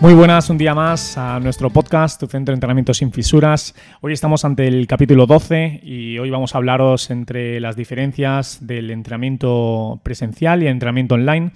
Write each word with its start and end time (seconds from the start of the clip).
Muy 0.00 0.14
buenas, 0.14 0.48
un 0.48 0.56
día 0.56 0.74
más 0.74 1.18
a 1.18 1.38
nuestro 1.40 1.68
podcast, 1.68 2.18
Tu 2.18 2.26
Centro 2.26 2.52
de 2.52 2.56
Entrenamiento 2.56 2.94
sin 2.94 3.12
Fisuras. 3.12 3.74
Hoy 4.00 4.14
estamos 4.14 4.46
ante 4.46 4.66
el 4.66 4.86
capítulo 4.86 5.26
12 5.26 5.80
y 5.82 6.18
hoy 6.18 6.30
vamos 6.30 6.54
a 6.54 6.58
hablaros 6.58 7.10
entre 7.10 7.60
las 7.60 7.76
diferencias 7.76 8.66
del 8.66 8.90
entrenamiento 8.90 10.00
presencial 10.02 10.62
y 10.62 10.66
el 10.66 10.72
entrenamiento 10.72 11.16
online 11.16 11.52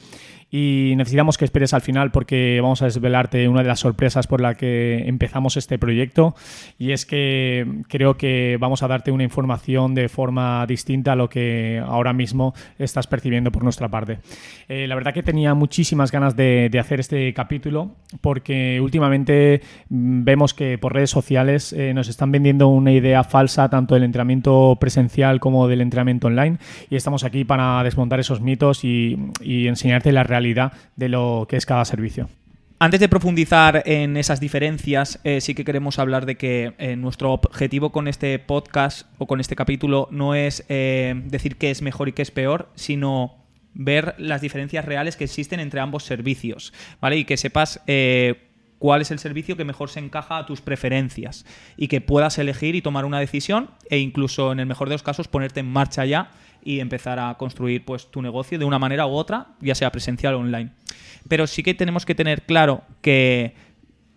y 0.57 0.95
necesitamos 0.95 1.37
que 1.37 1.45
esperes 1.45 1.75
al 1.75 1.81
final 1.81 2.13
porque 2.13 2.61
vamos 2.63 2.81
a 2.81 2.85
desvelarte 2.85 3.49
una 3.49 3.63
de 3.63 3.67
las 3.67 3.81
sorpresas 3.81 4.29
por 4.29 4.41
la 4.41 4.55
que 4.55 5.03
empezamos 5.09 5.57
este 5.57 5.81
proyecto 5.81 6.37
y 6.79 6.93
es 6.93 7.07
que 7.07 7.67
creo 7.89 8.17
que 8.17 8.57
vamos 8.61 8.85
a 8.85 8.87
darte 8.87 9.11
una 9.11 9.25
información 9.25 9.97
de 9.97 10.09
forma 10.09 10.65
distinta 10.69 11.15
a 11.15 11.17
lo 11.17 11.29
que 11.29 11.83
ahora 11.85 12.13
mismo 12.13 12.55
estás 12.79 13.09
percibiendo 13.09 13.51
por 13.51 13.65
nuestra 13.65 13.89
parte. 13.89 14.21
Eh, 14.69 14.87
la 14.87 14.95
verdad 14.95 15.13
que 15.13 15.25
tenía 15.25 15.55
muchísimas 15.55 16.13
ganas 16.13 16.37
de, 16.37 16.71
hacer 16.79 17.01
este 17.01 17.35
capítulo 17.35 17.97
porque 18.21 18.81
últimamente 18.81 19.61
mm, 19.89 20.23
vemos 20.23 20.55
que 20.55 20.79
por 20.79 20.95
redes 20.95 21.11
sociales 21.11 21.73
eh, 21.73 21.95
nos 21.95 22.07
están 22.07 22.31
vendiendo 22.31 22.69
una 22.69 22.93
idea 22.93 23.25
falsa 23.25 23.69
tanto 23.71 23.95
del 23.95 24.05
entrenamiento 24.05 24.77
presencial 24.81 25.41
como 25.41 25.67
del 25.67 25.81
entrenamiento 25.81 26.29
online 26.29 26.59
y 26.91 26.95
estamos 26.95 27.25
aquí 27.25 27.45
para 27.45 27.83
desmontar 27.83 28.21
esos 28.21 28.41
mitos 28.41 28.85
y, 28.85 29.19
y 29.41 29.67
enseñarte 29.67 30.13
la 30.13 30.23
realidad 30.23 30.44
de 30.97 31.09
lo 31.09 31.47
que 31.49 31.57
es 31.57 31.65
cada 31.65 31.85
servicio. 31.85 32.29
Antes 32.79 33.01
de 33.01 33.09
profundizar 33.09 33.83
en 33.87 34.17
esas 34.17 34.41
diferencias, 34.41 35.21
eh, 35.25 35.41
sí 35.41 35.55
que 35.55 35.65
queremos 35.65 35.99
hablar 35.99 36.27
de 36.27 36.35
que 36.37 36.75
eh, 36.79 36.97
nuestro 36.97 37.33
objetivo 37.33 37.93
con 37.93 38.09
este 38.09 38.39
podcast 38.39 39.07
o 39.17 39.27
con 39.27 39.41
este 39.41 39.57
capítulo 39.57 40.09
no 40.11 40.35
es 40.35 40.65
eh, 40.69 41.15
decir 41.27 41.57
qué 41.57 41.71
es 41.71 41.83
mejor 41.83 42.09
y 42.09 42.13
qué 42.13 42.23
es 42.23 42.31
peor, 42.31 42.69
sino 42.75 43.37
ver 43.73 44.15
las 44.19 44.41
diferencias 44.41 44.85
reales 44.85 45.17
que 45.17 45.25
existen 45.25 45.61
entre 45.61 45.81
ambos 45.81 46.05
servicios, 46.05 46.75
¿vale? 47.01 47.17
Y 47.17 47.25
que 47.25 47.37
sepas 47.37 47.81
cuál 48.85 49.01
es 49.01 49.11
el 49.11 49.19
servicio 49.19 49.57
que 49.57 49.65
mejor 49.65 49.89
se 49.89 49.99
encaja 49.99 50.37
a 50.37 50.45
tus 50.45 50.61
preferencias 50.61 51.47
y 51.79 51.89
que 51.89 52.03
puedas 52.03 52.37
elegir 52.37 52.75
y 52.75 52.83
tomar 52.83 53.07
una 53.07 53.19
decisión 53.19 53.71
e 53.89 53.97
incluso 53.97 54.53
en 54.53 54.61
el 54.61 54.67
mejor 54.67 54.91
de 54.91 54.95
los 54.97 55.03
casos 55.03 55.27
ponerte 55.27 55.61
en 55.61 55.73
marcha 55.73 56.05
ya 56.05 56.33
y 56.63 56.81
empezar 56.81 57.19
a 57.19 57.35
construir 57.39 57.87
pues 57.87 58.11
tu 58.11 58.21
negocio 58.21 58.59
de 58.59 58.67
una 58.67 58.79
manera 58.79 59.07
u 59.07 59.13
otra, 59.13 59.47
ya 59.63 59.75
sea 59.75 59.91
presencial 59.91 60.35
o 60.35 60.41
online. 60.41 60.73
Pero 61.31 61.47
sí 61.47 61.63
que 61.63 61.73
tenemos 61.73 62.05
que 62.05 62.15
tener 62.15 62.43
claro 62.43 62.83
que 63.01 63.55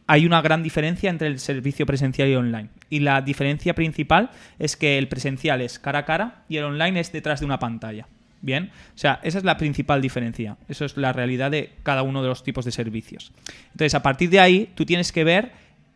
hay 0.05 0.25
una 0.25 0.41
gran 0.41 0.63
diferencia 0.63 1.09
entre 1.09 1.27
el 1.27 1.39
servicio 1.39 1.85
presencial 1.85 2.27
y 2.27 2.35
online. 2.35 2.67
Y 2.89 2.99
la 2.99 3.21
diferencia 3.21 3.73
principal 3.73 4.31
es 4.59 4.75
que 4.75 4.97
el 4.97 5.07
presencial 5.07 5.61
es 5.61 5.79
cara 5.79 5.99
a 5.99 6.05
cara 6.05 6.43
y 6.49 6.57
el 6.57 6.65
online 6.65 6.99
es 6.99 7.13
detrás 7.13 7.39
de 7.39 7.45
una 7.45 7.59
pantalla. 7.59 8.09
Bien, 8.41 8.71
o 8.95 8.97
sea, 8.97 9.19
esa 9.23 9.39
es 9.39 9.43
la 9.43 9.57
principal 9.57 10.02
diferencia. 10.02 10.57
Eso 10.67 10.85
es 10.85 10.95
la 10.95 11.11
realidad 11.11 11.52
de 11.52 11.73
cada 11.83 12.03
uno 12.03 12.21
de 12.21 12.30
los 12.30 12.44
tipos 12.44 12.66
de 12.66 12.71
servicios. 12.71 13.31
Entonces, 13.72 13.95
a 13.95 14.03
partir 14.03 14.29
de 14.29 14.39
ahí, 14.39 14.72
tú 14.75 14.85
tienes 14.85 15.12
que 15.12 15.23
ver 15.23 15.51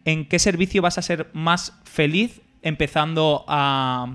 en 0.06 0.26
qué 0.26 0.40
servicio 0.40 0.82
vas 0.82 0.98
a 0.98 1.02
ser 1.02 1.30
más 1.34 1.74
feliz 1.84 2.42
empezando 2.64 3.46
a, 3.48 4.08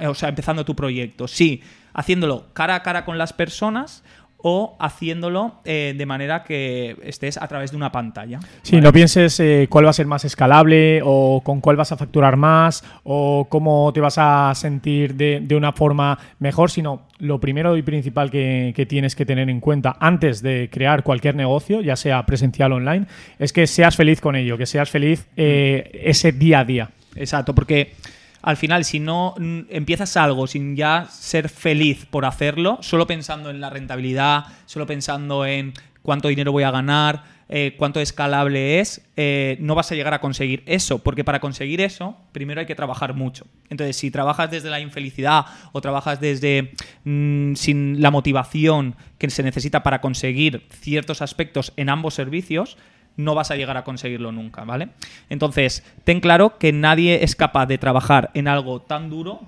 o 0.00 0.14
sea, 0.14 0.28
empezando 0.28 0.64
tu 0.64 0.76
proyecto. 0.76 1.26
Sí, 1.28 1.62
haciéndolo 1.94 2.52
cara 2.52 2.74
a 2.74 2.82
cara 2.82 3.04
con 3.04 3.18
las 3.18 3.32
personas 3.32 4.04
o 4.40 4.76
haciéndolo 4.78 5.60
eh, 5.64 5.94
de 5.96 6.06
manera 6.06 6.44
que 6.44 6.96
estés 7.02 7.36
a 7.36 7.48
través 7.48 7.72
de 7.72 7.76
una 7.76 7.90
pantalla. 7.90 8.38
Sí, 8.62 8.80
no 8.80 8.92
pienses 8.92 9.38
eh, 9.40 9.66
cuál 9.68 9.86
va 9.86 9.90
a 9.90 9.92
ser 9.94 10.06
más 10.06 10.24
escalable 10.24 11.00
o 11.04 11.42
con 11.44 11.60
cuál 11.60 11.76
vas 11.76 11.90
a 11.90 11.96
facturar 11.96 12.36
más 12.36 12.84
o 13.02 13.46
cómo 13.48 13.92
te 13.92 14.00
vas 14.00 14.16
a 14.18 14.52
sentir 14.54 15.14
de, 15.14 15.56
una 15.56 15.72
forma 15.72 16.18
mejor, 16.38 16.70
sino 16.70 17.08
lo 17.18 17.40
primero 17.40 17.76
y 17.76 17.82
principal 17.82 18.30
que, 18.30 18.86
tienes 18.88 19.16
que 19.16 19.26
tener 19.26 19.50
en 19.50 19.58
cuenta 19.58 19.96
antes 19.98 20.40
de 20.40 20.70
crear 20.72 21.02
cualquier 21.02 21.34
negocio, 21.34 21.80
ya 21.80 21.96
sea 21.96 22.24
presencial 22.24 22.72
o 22.72 22.76
online, 22.76 23.06
es 23.40 23.52
que 23.52 23.66
seas 23.66 23.96
feliz 23.96 24.20
con 24.20 24.36
ello, 24.36 24.56
que 24.56 24.66
seas 24.66 24.88
feliz 24.88 25.26
eh, 25.36 26.00
ese 26.04 26.30
día 26.30 26.60
a 26.60 26.64
día. 26.64 26.90
Exacto, 27.16 27.54
porque 27.54 27.94
al 28.42 28.56
final, 28.56 28.84
si 28.84 29.00
no 29.00 29.34
empiezas 29.38 30.16
algo 30.16 30.46
sin 30.46 30.76
ya 30.76 31.06
ser 31.10 31.48
feliz 31.48 32.06
por 32.06 32.24
hacerlo, 32.24 32.78
solo 32.80 33.06
pensando 33.06 33.50
en 33.50 33.60
la 33.60 33.70
rentabilidad, 33.70 34.44
solo 34.66 34.86
pensando 34.86 35.44
en 35.44 35.74
cuánto 36.02 36.28
dinero 36.28 36.52
voy 36.52 36.62
a 36.62 36.70
ganar, 36.70 37.24
eh, 37.50 37.74
cuánto 37.78 37.98
escalable 38.00 38.78
es, 38.78 39.00
eh, 39.16 39.56
no 39.60 39.74
vas 39.74 39.90
a 39.90 39.94
llegar 39.94 40.12
a 40.12 40.20
conseguir 40.20 40.62
eso, 40.66 40.98
porque 40.98 41.24
para 41.24 41.40
conseguir 41.40 41.80
eso, 41.80 42.16
primero 42.32 42.60
hay 42.60 42.66
que 42.66 42.74
trabajar 42.74 43.14
mucho. 43.14 43.46
Entonces, 43.70 43.96
si 43.96 44.10
trabajas 44.10 44.50
desde 44.50 44.68
la 44.68 44.80
infelicidad 44.80 45.46
o 45.72 45.80
trabajas 45.80 46.20
desde 46.20 46.72
mm, 47.04 47.54
sin 47.54 48.02
la 48.02 48.10
motivación 48.10 48.96
que 49.16 49.30
se 49.30 49.42
necesita 49.42 49.82
para 49.82 50.02
conseguir 50.02 50.66
ciertos 50.70 51.22
aspectos 51.22 51.72
en 51.76 51.88
ambos 51.88 52.12
servicios, 52.12 52.76
no 53.18 53.34
vas 53.34 53.50
a 53.50 53.56
llegar 53.56 53.76
a 53.76 53.84
conseguirlo 53.84 54.32
nunca, 54.32 54.64
¿vale? 54.64 54.88
Entonces, 55.28 55.84
ten 56.04 56.20
claro 56.20 56.56
que 56.56 56.72
nadie 56.72 57.24
es 57.24 57.36
capaz 57.36 57.66
de 57.66 57.76
trabajar 57.76 58.30
en 58.32 58.48
algo 58.48 58.80
tan 58.80 59.10
duro 59.10 59.40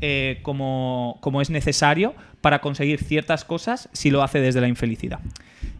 eh, 0.00 0.40
como, 0.42 1.18
como 1.20 1.40
es 1.40 1.50
necesario 1.50 2.14
para 2.40 2.60
conseguir 2.60 3.04
ciertas 3.04 3.44
cosas 3.44 3.90
si 3.92 4.10
lo 4.10 4.22
hace 4.22 4.40
desde 4.40 4.60
la 4.60 4.68
infelicidad. 4.68 5.20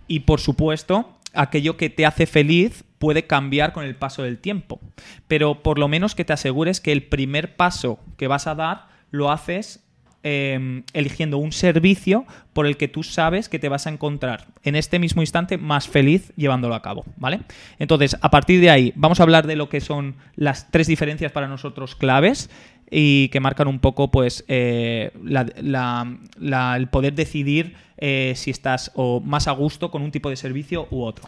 Y 0.06 0.20
por 0.20 0.40
supuesto, 0.40 1.18
aquello 1.32 1.76
que 1.76 1.88
te 1.90 2.04
hace 2.04 2.26
feliz 2.26 2.84
puede 2.98 3.26
cambiar 3.26 3.72
con 3.72 3.84
el 3.84 3.96
paso 3.96 4.22
del 4.22 4.38
tiempo, 4.38 4.78
pero 5.26 5.62
por 5.62 5.78
lo 5.78 5.88
menos 5.88 6.14
que 6.14 6.24
te 6.24 6.34
asegures 6.34 6.80
que 6.80 6.92
el 6.92 7.04
primer 7.04 7.56
paso 7.56 7.98
que 8.18 8.28
vas 8.28 8.46
a 8.46 8.54
dar 8.54 8.88
lo 9.10 9.30
haces 9.30 9.87
Em, 10.24 10.82
eligiendo 10.94 11.38
un 11.38 11.52
servicio 11.52 12.26
por 12.52 12.66
el 12.66 12.76
que 12.76 12.88
tú 12.88 13.04
sabes 13.04 13.48
que 13.48 13.60
te 13.60 13.68
vas 13.68 13.86
a 13.86 13.90
encontrar 13.90 14.48
en 14.64 14.74
este 14.74 14.98
mismo 14.98 15.22
instante 15.22 15.58
más 15.58 15.86
feliz 15.86 16.32
llevándolo 16.34 16.74
a 16.74 16.82
cabo, 16.82 17.04
¿vale? 17.18 17.42
Entonces, 17.78 18.16
a 18.20 18.28
partir 18.28 18.60
de 18.60 18.68
ahí, 18.68 18.92
vamos 18.96 19.20
a 19.20 19.22
hablar 19.22 19.46
de 19.46 19.54
lo 19.54 19.68
que 19.68 19.80
son 19.80 20.16
las 20.34 20.72
tres 20.72 20.88
diferencias 20.88 21.30
para 21.30 21.46
nosotros 21.46 21.94
claves 21.94 22.50
y 22.90 23.28
que 23.28 23.38
marcan 23.38 23.68
un 23.68 23.78
poco, 23.78 24.10
pues, 24.10 24.44
eh, 24.48 25.12
el 25.14 26.88
poder 26.88 27.14
decidir 27.14 27.76
eh, 27.96 28.32
si 28.34 28.50
estás 28.50 28.90
o 28.96 29.20
más 29.20 29.46
a 29.46 29.52
gusto 29.52 29.92
con 29.92 30.02
un 30.02 30.10
tipo 30.10 30.30
de 30.30 30.36
servicio 30.36 30.88
u 30.90 31.04
otro. 31.04 31.26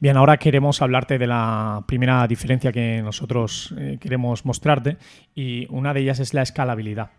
Bien, 0.00 0.16
ahora 0.16 0.38
queremos 0.38 0.82
hablarte 0.82 1.18
de 1.18 1.28
la 1.28 1.84
primera 1.86 2.26
diferencia 2.26 2.72
que 2.72 3.00
nosotros 3.00 3.72
eh, 3.78 3.98
queremos 4.00 4.44
mostrarte 4.44 4.96
y 5.36 5.68
una 5.70 5.94
de 5.94 6.00
ellas 6.00 6.18
es 6.18 6.34
la 6.34 6.42
escalabilidad. 6.42 7.10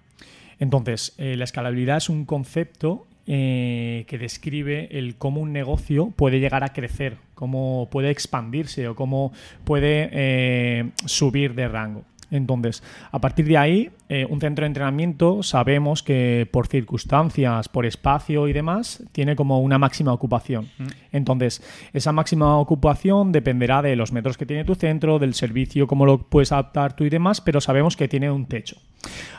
Entonces, 0.59 1.13
eh, 1.17 1.35
la 1.35 1.43
escalabilidad 1.43 1.97
es 1.97 2.09
un 2.09 2.25
concepto 2.25 3.05
eh, 3.27 4.05
que 4.07 4.17
describe 4.17 4.88
el 4.97 5.16
cómo 5.16 5.41
un 5.41 5.51
negocio 5.51 6.11
puede 6.16 6.39
llegar 6.39 6.63
a 6.63 6.73
crecer, 6.73 7.17
cómo 7.33 7.89
puede 7.91 8.11
expandirse 8.11 8.88
o 8.88 8.95
cómo 8.95 9.33
puede 9.63 10.09
eh, 10.11 10.91
subir 11.05 11.55
de 11.55 11.67
rango. 11.67 12.03
Entonces, 12.31 12.83
a 13.11 13.21
partir 13.21 13.45
de 13.45 13.55
ahí, 13.55 13.91
un 14.29 14.41
centro 14.41 14.63
de 14.63 14.67
entrenamiento 14.67 15.44
sabemos 15.44 16.01
que 16.01 16.50
por 16.51 16.65
circunstancias, 16.65 17.69
por 17.69 17.85
espacio 17.85 18.47
y 18.47 18.53
demás, 18.53 19.03
tiene 19.12 19.35
como 19.35 19.62
una 19.62 19.77
máxima 19.77 20.12
ocupación. 20.12 20.68
Entonces, 21.12 21.62
esa 21.94 22.12
máxima 22.12 22.57
ocupación 22.57 23.31
dependerá 23.31 23.83
de 23.83 23.95
los 23.95 24.12
metros 24.12 24.38
que 24.38 24.47
tiene 24.47 24.65
tu 24.65 24.74
centro, 24.74 25.19
del 25.19 25.35
servicio, 25.35 25.85
cómo 25.85 26.07
lo 26.07 26.18
puedes 26.18 26.51
adaptar 26.51 26.95
tú 26.95 27.03
y 27.03 27.09
demás, 27.09 27.41
pero 27.41 27.62
sabemos 27.62 27.95
que 27.95 28.07
tiene 28.07 28.30
un 28.31 28.47
techo. 28.47 28.77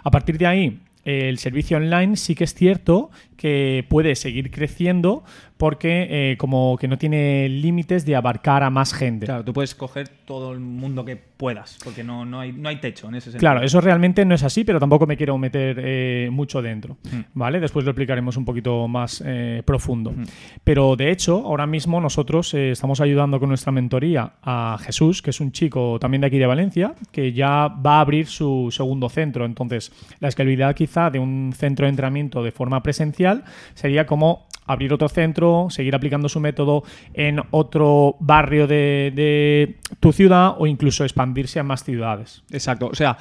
A 0.05 0.11
partir 0.12 0.38
de 0.38 0.46
ahí, 0.46 0.81
el 1.06 1.38
servicio 1.38 1.76
online 1.76 2.17
sí 2.17 2.35
que 2.35 2.44
es 2.44 2.53
cierto 2.53 3.11
que 3.37 3.85
puede 3.88 4.17
seguir 4.17 4.50
creciendo 4.50 5.25
porque 5.56 6.06
eh, 6.32 6.37
como 6.38 6.76
que 6.79 6.88
no 6.88 6.99
tiene 6.99 7.49
límites 7.49 8.06
de 8.06 8.17
abarcar 8.17 8.62
a 8.62 8.70
más 8.70 8.94
gente. 8.94 9.26
Claro, 9.26 9.44
tú 9.44 9.53
puedes 9.53 9.75
coger 9.75 10.08
todo 10.08 10.53
el 10.53 10.61
mundo 10.61 11.05
que 11.05 11.17
puedas, 11.17 11.79
porque 11.85 12.03
no, 12.03 12.25
no, 12.25 12.41
hay, 12.41 12.53
no 12.53 12.69
hay 12.69 12.76
techo 12.76 13.08
en 13.08 13.17
ese 13.17 13.26
sentido. 13.26 13.41
Claro, 13.41 13.62
eso 13.62 13.81
realmente 13.81 14.25
no 14.25 14.35
es 14.35 14.43
así, 14.43 14.64
pero 14.64 14.81
tampoco 14.81 15.06
me 15.06 15.17
quiero 15.17 15.37
meter 15.37 15.79
eh, 15.79 16.29
mucho 16.32 16.62
dentro, 16.62 16.97
mm. 17.05 17.20
¿vale? 17.35 17.61
Después 17.61 17.85
lo 17.85 17.91
explicaremos 17.91 18.37
un 18.37 18.44
poquito 18.44 18.88
más 18.88 19.23
eh, 19.25 19.62
profundo. 19.64 20.12
Mm. 20.12 20.25
Pero 20.64 20.97
de 20.97 21.11
hecho, 21.11 21.44
ahora 21.44 21.67
mismo 21.67 22.00
nosotros 22.00 22.55
estamos 22.55 23.00
ayudando 23.00 23.38
con 23.38 23.50
nuestra 23.50 23.70
mentoría 23.70 24.32
a 24.43 24.79
Jesús, 24.81 25.20
que 25.20 25.31
es 25.31 25.41
un 25.41 25.53
chico 25.53 25.99
también 26.00 26.23
de 26.23 26.29
aquí 26.29 26.38
de 26.38 26.47
Valencia, 26.47 26.94
que 27.12 27.32
ya 27.32 27.69
va 27.69 27.99
a 27.99 28.00
abrir 28.00 28.26
su 28.26 28.69
segundo 28.70 29.11
centro. 29.11 29.44
Entonces, 29.44 29.93
la 30.20 30.29
escalabilidad 30.29 30.75
quizá 30.75 30.87
quizá 30.87 31.11
de 31.11 31.19
un 31.19 31.53
centro 31.53 31.87
de 31.87 31.91
entrenamiento 31.91 32.44
de 32.44 32.53
forma 32.53 32.81
presencial 32.81 33.43
sería 33.75 34.06
como 34.06 34.45
abrir 34.67 34.93
otro 34.93 35.09
centro, 35.09 35.69
seguir 35.71 35.95
aplicando 35.95 36.29
su 36.29 36.41
método 36.41 36.85
en 37.15 37.41
otro 37.51 38.17
barrio 38.21 38.67
de, 38.67 39.77
tu 40.01 40.13
ciudad 40.13 40.55
o 40.59 40.67
incluso 40.67 41.05
expandirse 41.05 41.59
a 41.61 41.63
más 41.63 41.85
ciudades. 41.85 42.43
Exacto. 42.51 42.89
O 42.89 42.95
sea, 42.95 43.19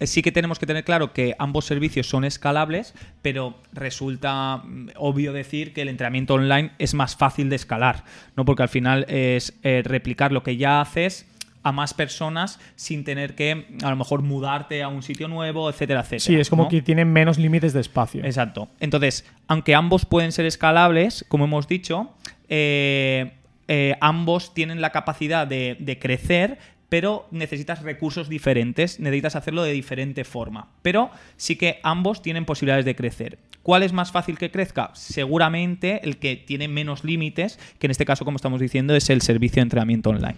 sí 0.00 0.22
que 0.22 0.32
tenemos 0.32 0.58
que 0.58 0.66
tener 0.66 0.84
claro 0.84 1.12
que 1.12 1.34
ambos 1.38 1.64
servicios 1.64 2.08
son 2.08 2.24
escalables, 2.24 2.94
pero 3.22 3.54
resulta 3.72 4.58
mm, 4.58 4.90
obvio 4.96 5.32
decir 5.32 5.72
que 5.72 5.82
el 5.82 5.88
entrenamiento 5.88 6.34
online 6.34 6.72
es 6.78 6.94
más 6.94 7.16
fácil 7.16 7.50
de 7.50 7.56
escalar, 7.56 8.04
¿no? 8.36 8.44
Porque 8.44 8.62
al 8.62 8.68
final 8.68 9.06
es 9.08 9.58
eh, 9.62 9.82
replicar 9.84 10.32
lo 10.32 10.42
que 10.42 10.56
ya 10.56 10.80
haces 10.80 11.26
a 11.62 11.72
más 11.72 11.94
personas 11.94 12.60
sin 12.76 13.04
tener 13.04 13.34
que 13.34 13.66
a 13.82 13.90
lo 13.90 13.96
mejor 13.96 14.22
mudarte 14.22 14.82
a 14.82 14.88
un 14.88 15.02
sitio 15.02 15.28
nuevo, 15.28 15.68
etcétera, 15.68 16.00
etcétera. 16.00 16.20
Sí, 16.20 16.36
es 16.36 16.50
como 16.50 16.64
¿no? 16.64 16.68
que 16.68 16.82
tienen 16.82 17.12
menos 17.12 17.38
límites 17.38 17.72
de 17.72 17.80
espacio. 17.80 18.24
Exacto. 18.24 18.68
Entonces, 18.80 19.24
aunque 19.46 19.74
ambos 19.74 20.04
pueden 20.04 20.32
ser 20.32 20.46
escalables, 20.46 21.24
como 21.28 21.44
hemos 21.44 21.68
dicho, 21.68 22.14
eh, 22.48 23.32
eh, 23.68 23.96
ambos 24.00 24.54
tienen 24.54 24.80
la 24.80 24.90
capacidad 24.90 25.46
de, 25.46 25.76
de 25.78 25.98
crecer, 25.98 26.58
pero 26.88 27.26
necesitas 27.30 27.82
recursos 27.82 28.28
diferentes, 28.28 29.00
necesitas 29.00 29.36
hacerlo 29.36 29.62
de 29.62 29.72
diferente 29.72 30.24
forma. 30.24 30.68
Pero 30.82 31.10
sí 31.36 31.56
que 31.56 31.80
ambos 31.82 32.22
tienen 32.22 32.44
posibilidades 32.44 32.84
de 32.84 32.96
crecer. 32.96 33.38
¿Cuál 33.62 33.82
es 33.82 33.92
más 33.92 34.12
fácil 34.12 34.38
que 34.38 34.50
crezca? 34.50 34.90
Seguramente 34.94 36.00
el 36.02 36.16
que 36.16 36.36
tiene 36.36 36.68
menos 36.68 37.04
límites, 37.04 37.58
que 37.78 37.86
en 37.86 37.90
este 37.90 38.06
caso, 38.06 38.24
como 38.24 38.36
estamos 38.36 38.60
diciendo, 38.60 38.94
es 38.94 39.10
el 39.10 39.20
servicio 39.20 39.56
de 39.56 39.64
entrenamiento 39.64 40.10
online. 40.10 40.36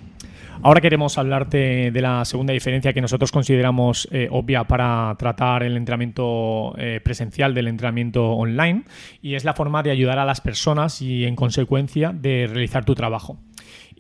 Ahora 0.63 0.83
queremos 0.83 1.17
hablarte 1.17 1.91
de 1.91 2.01
la 2.03 2.23
segunda 2.27 2.53
diferencia 2.53 2.93
que 2.93 3.01
nosotros 3.01 3.33
consideramos 3.33 4.07
eh, 4.11 4.29
obvia 4.31 4.65
para 4.65 5.15
tratar 5.19 5.63
el 5.63 5.75
entrenamiento 5.77 6.75
eh, 6.77 7.01
presencial 7.03 7.55
del 7.55 7.69
entrenamiento 7.69 8.33
online 8.33 8.83
y 9.23 9.37
es 9.37 9.45
la 9.45 9.55
forma 9.55 9.83
de 9.83 9.91
ayudar 9.91 10.19
a 10.19 10.27
las 10.27 10.43
personas 10.43 11.01
y 11.01 11.25
en 11.25 11.35
consecuencia 11.35 12.13
de 12.13 12.47
realizar 12.47 12.85
tu 12.85 12.95
trabajo. 12.95 13.39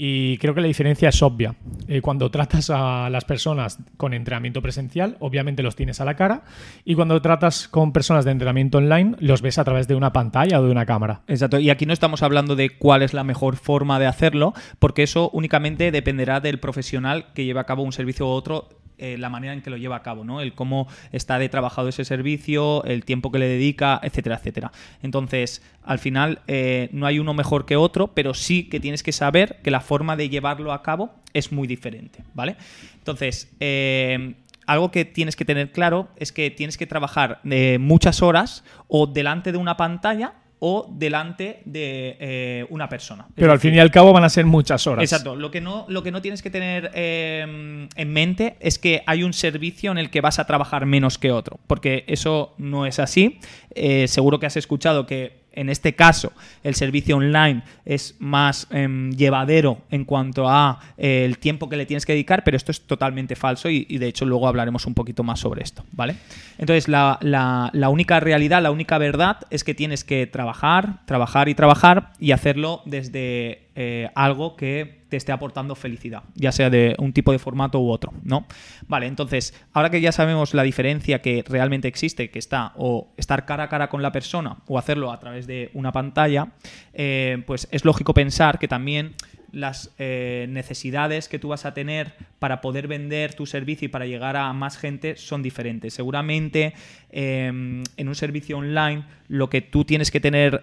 Y 0.02 0.38
creo 0.38 0.54
que 0.54 0.62
la 0.62 0.66
diferencia 0.66 1.10
es 1.10 1.22
obvia. 1.22 1.56
Eh, 1.86 2.00
cuando 2.00 2.30
tratas 2.30 2.70
a 2.70 3.10
las 3.10 3.26
personas 3.26 3.76
con 3.98 4.14
entrenamiento 4.14 4.62
presencial, 4.62 5.18
obviamente 5.20 5.62
los 5.62 5.76
tienes 5.76 6.00
a 6.00 6.06
la 6.06 6.16
cara. 6.16 6.44
Y 6.86 6.94
cuando 6.94 7.20
tratas 7.20 7.68
con 7.68 7.92
personas 7.92 8.24
de 8.24 8.30
entrenamiento 8.30 8.78
online, 8.78 9.14
los 9.18 9.42
ves 9.42 9.58
a 9.58 9.64
través 9.64 9.88
de 9.88 9.96
una 9.96 10.10
pantalla 10.10 10.58
o 10.58 10.64
de 10.64 10.70
una 10.70 10.86
cámara. 10.86 11.20
Exacto, 11.28 11.58
y 11.58 11.68
aquí 11.68 11.84
no 11.84 11.92
estamos 11.92 12.22
hablando 12.22 12.56
de 12.56 12.78
cuál 12.78 13.02
es 13.02 13.12
la 13.12 13.24
mejor 13.24 13.56
forma 13.56 13.98
de 13.98 14.06
hacerlo, 14.06 14.54
porque 14.78 15.02
eso 15.02 15.28
únicamente 15.34 15.90
dependerá 15.90 16.40
del 16.40 16.60
profesional 16.60 17.26
que 17.34 17.44
lleve 17.44 17.60
a 17.60 17.64
cabo 17.64 17.82
un 17.82 17.92
servicio 17.92 18.24
u 18.24 18.30
otro 18.30 18.79
eh, 19.00 19.16
la 19.18 19.30
manera 19.30 19.52
en 19.52 19.62
que 19.62 19.70
lo 19.70 19.76
lleva 19.76 19.96
a 19.96 20.02
cabo, 20.02 20.24
¿no? 20.24 20.40
El 20.40 20.54
cómo 20.54 20.86
está 21.10 21.38
de 21.38 21.48
trabajado 21.48 21.88
ese 21.88 22.04
servicio, 22.04 22.84
el 22.84 23.04
tiempo 23.04 23.32
que 23.32 23.38
le 23.38 23.48
dedica, 23.48 23.98
etcétera, 24.02 24.36
etcétera. 24.36 24.72
Entonces, 25.02 25.62
al 25.82 25.98
final, 25.98 26.40
eh, 26.46 26.90
no 26.92 27.06
hay 27.06 27.18
uno 27.18 27.34
mejor 27.34 27.64
que 27.64 27.76
otro, 27.76 28.08
pero 28.08 28.34
sí 28.34 28.64
que 28.64 28.78
tienes 28.78 29.02
que 29.02 29.12
saber 29.12 29.58
que 29.62 29.70
la 29.70 29.80
forma 29.80 30.16
de 30.16 30.28
llevarlo 30.28 30.72
a 30.72 30.82
cabo 30.82 31.14
es 31.32 31.50
muy 31.50 31.66
diferente, 31.66 32.22
¿vale? 32.34 32.56
Entonces, 32.98 33.50
eh, 33.60 34.34
algo 34.66 34.90
que 34.90 35.04
tienes 35.04 35.34
que 35.34 35.44
tener 35.44 35.72
claro 35.72 36.08
es 36.16 36.30
que 36.30 36.50
tienes 36.50 36.76
que 36.76 36.86
trabajar 36.86 37.40
muchas 37.80 38.22
horas 38.22 38.62
o 38.86 39.06
delante 39.06 39.50
de 39.50 39.58
una 39.58 39.76
pantalla 39.76 40.34
o 40.60 40.86
delante 40.90 41.62
de 41.64 42.16
eh, 42.20 42.66
una 42.68 42.88
persona. 42.88 43.24
Es 43.30 43.34
Pero 43.34 43.52
al 43.52 43.58
decir, 43.58 43.70
fin 43.70 43.78
y 43.78 43.80
al 43.80 43.90
cabo 43.90 44.12
van 44.12 44.24
a 44.24 44.28
ser 44.28 44.44
muchas 44.44 44.86
horas. 44.86 45.02
Exacto. 45.02 45.34
Lo 45.34 45.50
que 45.50 45.60
no, 45.60 45.86
lo 45.88 46.02
que 46.02 46.10
no 46.10 46.22
tienes 46.22 46.42
que 46.42 46.50
tener 46.50 46.90
eh, 46.94 47.88
en 47.94 48.12
mente 48.12 48.56
es 48.60 48.78
que 48.78 49.02
hay 49.06 49.22
un 49.22 49.32
servicio 49.32 49.90
en 49.90 49.98
el 49.98 50.10
que 50.10 50.20
vas 50.20 50.38
a 50.38 50.46
trabajar 50.46 50.84
menos 50.86 51.18
que 51.18 51.32
otro, 51.32 51.58
porque 51.66 52.04
eso 52.06 52.54
no 52.58 52.86
es 52.86 52.98
así. 52.98 53.40
Eh, 53.74 54.06
seguro 54.06 54.38
que 54.38 54.46
has 54.46 54.56
escuchado 54.56 55.06
que 55.06 55.40
en 55.60 55.68
este 55.68 55.94
caso 55.94 56.32
el 56.64 56.74
servicio 56.74 57.16
online 57.16 57.62
es 57.84 58.16
más 58.18 58.66
em, 58.70 59.12
llevadero 59.12 59.82
en 59.90 60.04
cuanto 60.04 60.48
a 60.48 60.80
eh, 60.96 61.24
el 61.26 61.38
tiempo 61.38 61.68
que 61.68 61.76
le 61.76 61.86
tienes 61.86 62.06
que 62.06 62.12
dedicar, 62.12 62.44
pero 62.44 62.56
esto 62.56 62.72
es 62.72 62.80
totalmente 62.80 63.36
falso 63.36 63.68
y, 63.68 63.84
de 63.84 64.08
hecho 64.08 64.24
luego 64.24 64.48
hablaremos 64.48 64.86
un 64.86 64.94
poquito 64.94 65.22
más 65.22 65.40
sobre 65.40 65.62
esto, 65.62 65.84
¿vale? 65.92 66.16
Entonces 66.58 66.88
la 66.88 67.88
única 67.90 68.20
realidad, 68.20 68.62
la 68.62 68.70
única 68.70 68.98
verdad 68.98 69.38
es 69.50 69.64
que 69.64 69.74
tienes 69.74 70.04
que 70.04 70.26
trabajar, 70.26 71.04
trabajar 71.04 71.48
y 71.48 71.54
trabajar 71.54 72.12
y 72.18 72.32
hacerlo 72.32 72.82
desde 72.86 73.69
eh, 73.82 74.10
algo 74.14 74.56
que 74.56 75.04
te 75.08 75.16
esté 75.16 75.32
aportando 75.32 75.74
felicidad, 75.74 76.24
ya 76.34 76.52
sea 76.52 76.68
de 76.68 76.94
un 76.98 77.14
tipo 77.14 77.32
de 77.32 77.38
formato 77.38 77.80
u 77.80 77.88
otro, 77.88 78.12
¿no? 78.24 78.46
Vale, 78.88 79.06
entonces, 79.06 79.54
ahora 79.72 79.88
que 79.88 80.02
ya 80.02 80.12
sabemos 80.12 80.52
la 80.52 80.64
diferencia 80.64 81.22
que 81.22 81.42
realmente 81.48 81.88
existe, 81.88 82.28
que 82.28 82.38
está 82.38 82.74
o 82.76 83.08
estar 83.16 83.46
cara 83.46 83.64
a 83.64 83.68
cara 83.70 83.88
con 83.88 84.02
la 84.02 84.12
persona 84.12 84.58
o 84.66 84.76
hacerlo 84.76 85.10
a 85.10 85.18
través 85.18 85.46
de 85.46 85.70
una 85.72 85.92
pantalla, 85.92 86.52
eh, 86.92 87.42
pues 87.46 87.68
es 87.70 87.86
lógico 87.86 88.12
pensar 88.12 88.58
que 88.58 88.68
también 88.68 89.14
las 89.50 89.94
eh, 89.98 90.46
necesidades 90.50 91.30
que 91.30 91.38
tú 91.38 91.48
vas 91.48 91.64
a 91.64 91.72
tener 91.72 92.12
para 92.38 92.60
poder 92.60 92.86
vender 92.86 93.32
tu 93.32 93.46
servicio 93.46 93.86
y 93.86 93.88
para 93.88 94.04
llegar 94.04 94.36
a 94.36 94.52
más 94.52 94.76
gente 94.76 95.16
son 95.16 95.42
diferentes. 95.42 95.94
Seguramente 95.94 96.74
en 97.12 97.82
un 97.98 98.14
servicio 98.14 98.58
online 98.58 99.04
lo 99.26 99.50
que 99.50 99.60
tú 99.60 99.84
tienes 99.84 100.12
que 100.12 100.20
tener 100.20 100.62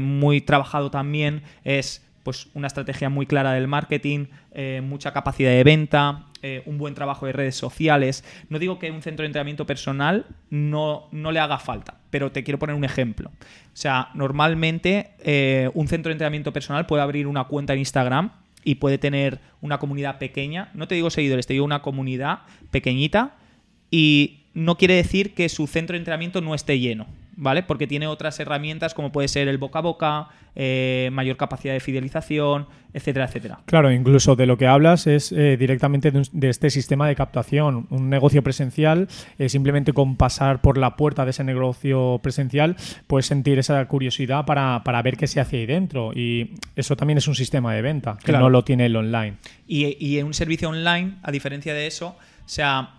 muy 0.00 0.40
trabajado 0.40 0.92
también 0.92 1.42
es 1.64 2.07
pues 2.28 2.48
una 2.52 2.66
estrategia 2.66 3.08
muy 3.08 3.24
clara 3.24 3.54
del 3.54 3.68
marketing, 3.68 4.26
eh, 4.52 4.82
mucha 4.84 5.14
capacidad 5.14 5.48
de 5.48 5.64
venta, 5.64 6.26
eh, 6.42 6.62
un 6.66 6.76
buen 6.76 6.92
trabajo 6.94 7.24
de 7.24 7.32
redes 7.32 7.54
sociales. 7.54 8.22
No 8.50 8.58
digo 8.58 8.78
que 8.78 8.90
un 8.90 9.00
centro 9.00 9.22
de 9.22 9.28
entrenamiento 9.28 9.64
personal 9.64 10.26
no, 10.50 11.08
no 11.10 11.32
le 11.32 11.40
haga 11.40 11.58
falta, 11.58 11.94
pero 12.10 12.30
te 12.30 12.44
quiero 12.44 12.58
poner 12.58 12.76
un 12.76 12.84
ejemplo. 12.84 13.30
O 13.30 13.72
sea, 13.72 14.10
normalmente 14.12 15.12
eh, 15.20 15.70
un 15.72 15.88
centro 15.88 16.10
de 16.10 16.16
entrenamiento 16.16 16.52
personal 16.52 16.84
puede 16.84 17.02
abrir 17.02 17.26
una 17.26 17.44
cuenta 17.44 17.72
en 17.72 17.78
Instagram 17.78 18.30
y 18.62 18.74
puede 18.74 18.98
tener 18.98 19.40
una 19.62 19.78
comunidad 19.78 20.18
pequeña. 20.18 20.68
No 20.74 20.86
te 20.86 20.96
digo 20.96 21.08
seguidores, 21.08 21.46
te 21.46 21.54
digo 21.54 21.64
una 21.64 21.80
comunidad 21.80 22.40
pequeñita 22.70 23.36
y 23.90 24.40
no 24.52 24.76
quiere 24.76 24.96
decir 24.96 25.32
que 25.32 25.48
su 25.48 25.66
centro 25.66 25.94
de 25.94 26.00
entrenamiento 26.00 26.42
no 26.42 26.54
esté 26.54 26.78
lleno, 26.78 27.06
¿vale? 27.40 27.62
Porque 27.62 27.86
tiene 27.86 28.06
otras 28.08 28.38
herramientas 28.40 28.92
como 28.94 29.12
puede 29.12 29.28
ser 29.28 29.46
el 29.48 29.58
boca 29.58 29.78
a 29.78 29.82
boca, 29.82 30.28
eh, 30.56 31.08
mayor 31.12 31.36
capacidad 31.36 31.72
de 31.72 31.78
fidelización, 31.80 32.66
etcétera, 32.92 33.26
etcétera. 33.26 33.60
Claro, 33.66 33.92
incluso 33.92 34.34
de 34.34 34.44
lo 34.46 34.58
que 34.58 34.66
hablas 34.66 35.06
es 35.06 35.30
eh, 35.30 35.56
directamente 35.56 36.10
de, 36.10 36.18
un- 36.18 36.24
de 36.32 36.48
este 36.48 36.68
sistema 36.70 37.06
de 37.06 37.14
captación. 37.14 37.86
Un 37.90 38.10
negocio 38.10 38.42
presencial, 38.42 39.06
eh, 39.38 39.48
simplemente 39.48 39.92
con 39.92 40.16
pasar 40.16 40.60
por 40.60 40.78
la 40.78 40.96
puerta 40.96 41.24
de 41.24 41.30
ese 41.30 41.44
negocio 41.44 42.18
presencial, 42.22 42.76
puedes 43.06 43.26
sentir 43.26 43.58
esa 43.60 43.86
curiosidad 43.86 44.44
para, 44.44 44.82
para 44.84 45.00
ver 45.02 45.16
qué 45.16 45.28
se 45.28 45.38
hace 45.40 45.58
ahí 45.58 45.66
dentro. 45.66 46.12
Y 46.12 46.54
eso 46.74 46.96
también 46.96 47.18
es 47.18 47.28
un 47.28 47.36
sistema 47.36 47.72
de 47.72 47.82
venta, 47.82 48.16
que 48.18 48.24
Claro. 48.32 48.44
no 48.46 48.50
lo 48.50 48.64
tiene 48.64 48.86
el 48.86 48.96
online. 48.96 49.36
Y, 49.68 49.96
y 50.04 50.18
en 50.18 50.26
un 50.26 50.34
servicio 50.34 50.70
online, 50.70 51.16
a 51.22 51.30
diferencia 51.30 51.72
de 51.72 51.86
eso, 51.86 52.08
o 52.08 52.48
sea, 52.48 52.94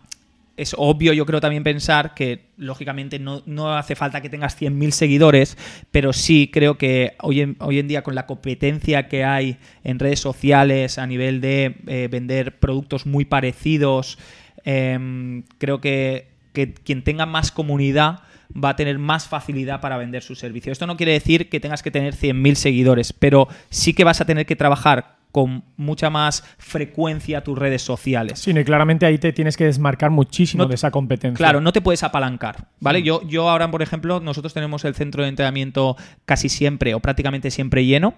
es 0.60 0.76
obvio, 0.78 1.14
yo 1.14 1.26
creo 1.26 1.40
también 1.40 1.64
pensar 1.64 2.14
que, 2.14 2.48
lógicamente, 2.58 3.18
no, 3.18 3.42
no 3.46 3.78
hace 3.78 3.96
falta 3.96 4.22
que 4.22 4.30
tengas 4.30 4.60
100.000 4.60 4.92
seguidores, 4.92 5.58
pero 5.90 6.12
sí 6.12 6.50
creo 6.52 6.78
que 6.78 7.16
hoy 7.22 7.42
en, 7.42 7.56
hoy 7.60 7.80
en 7.80 7.88
día, 7.88 8.04
con 8.04 8.14
la 8.14 8.26
competencia 8.26 9.08
que 9.08 9.24
hay 9.24 9.58
en 9.86 10.00
redes 10.00 10.20
sociales 10.20 10.98
a 10.98 11.08
nivel 11.08 11.40
de 11.40 11.78
eh, 11.88 12.10
vender 12.12 12.60
productos 12.60 13.06
muy 13.06 13.24
parecidos, 13.24 14.20
em, 14.66 15.44
creo 15.60 15.80
que, 15.80 16.28
que 16.52 16.74
quien 16.74 17.04
tenga 17.04 17.26
más 17.26 17.52
comunidad 17.52 18.20
va 18.52 18.70
a 18.70 18.76
tener 18.76 19.00
más 19.00 19.28
facilidad 19.28 19.80
para 19.80 19.98
vender 19.98 20.24
su 20.24 20.36
servicio. 20.36 20.74
Esto 20.74 20.88
no 20.88 20.98
quiere 20.98 21.14
decir 21.14 21.48
que 21.50 21.60
tengas 21.60 21.84
que 21.84 21.92
tener 21.92 22.16
100.000 22.16 22.56
seguidores, 22.56 23.14
pero 23.14 23.48
sí 23.70 23.94
que 23.94 24.04
vas 24.04 24.20
a 24.20 24.26
tener 24.26 24.46
que 24.46 24.56
trabajar 24.58 25.19
con 25.32 25.64
mucha 25.78 26.10
más 26.10 26.44
frecuencia 26.58 27.44
tus 27.44 27.58
redes 27.58 27.82
sociales. 27.82 28.40
Sí, 28.40 28.54
no, 28.54 28.60
y 28.60 28.64
claramente 28.66 29.06
ahí 29.06 29.18
te 29.18 29.32
tienes 29.32 29.58
que 29.58 29.66
desmarcar 29.66 30.10
muchísimo 30.10 30.64
No- 30.64 30.70
de 30.70 30.76
esa 30.76 30.92
competencia. 30.92 31.38
Claro, 31.38 31.62
no 31.62 31.72
te 31.72 31.82
puedes 31.82 32.04
apalancar, 32.04 32.68
¿vale? 32.80 33.04
Yo, 33.04 33.22
yo 33.28 33.50
ahora, 33.50 33.70
por 33.70 33.82
ejemplo, 33.82 34.20
nosotros 34.20 34.54
tenemos 34.54 34.86
el 34.86 34.96
centro 34.96 35.24
de 35.24 35.30
entrenamiento 35.30 35.96
casi 36.26 36.50
siempre 36.50 36.94
o 36.94 37.00
prácticamente 37.00 37.52
siempre 37.52 37.86
lleno 37.86 38.16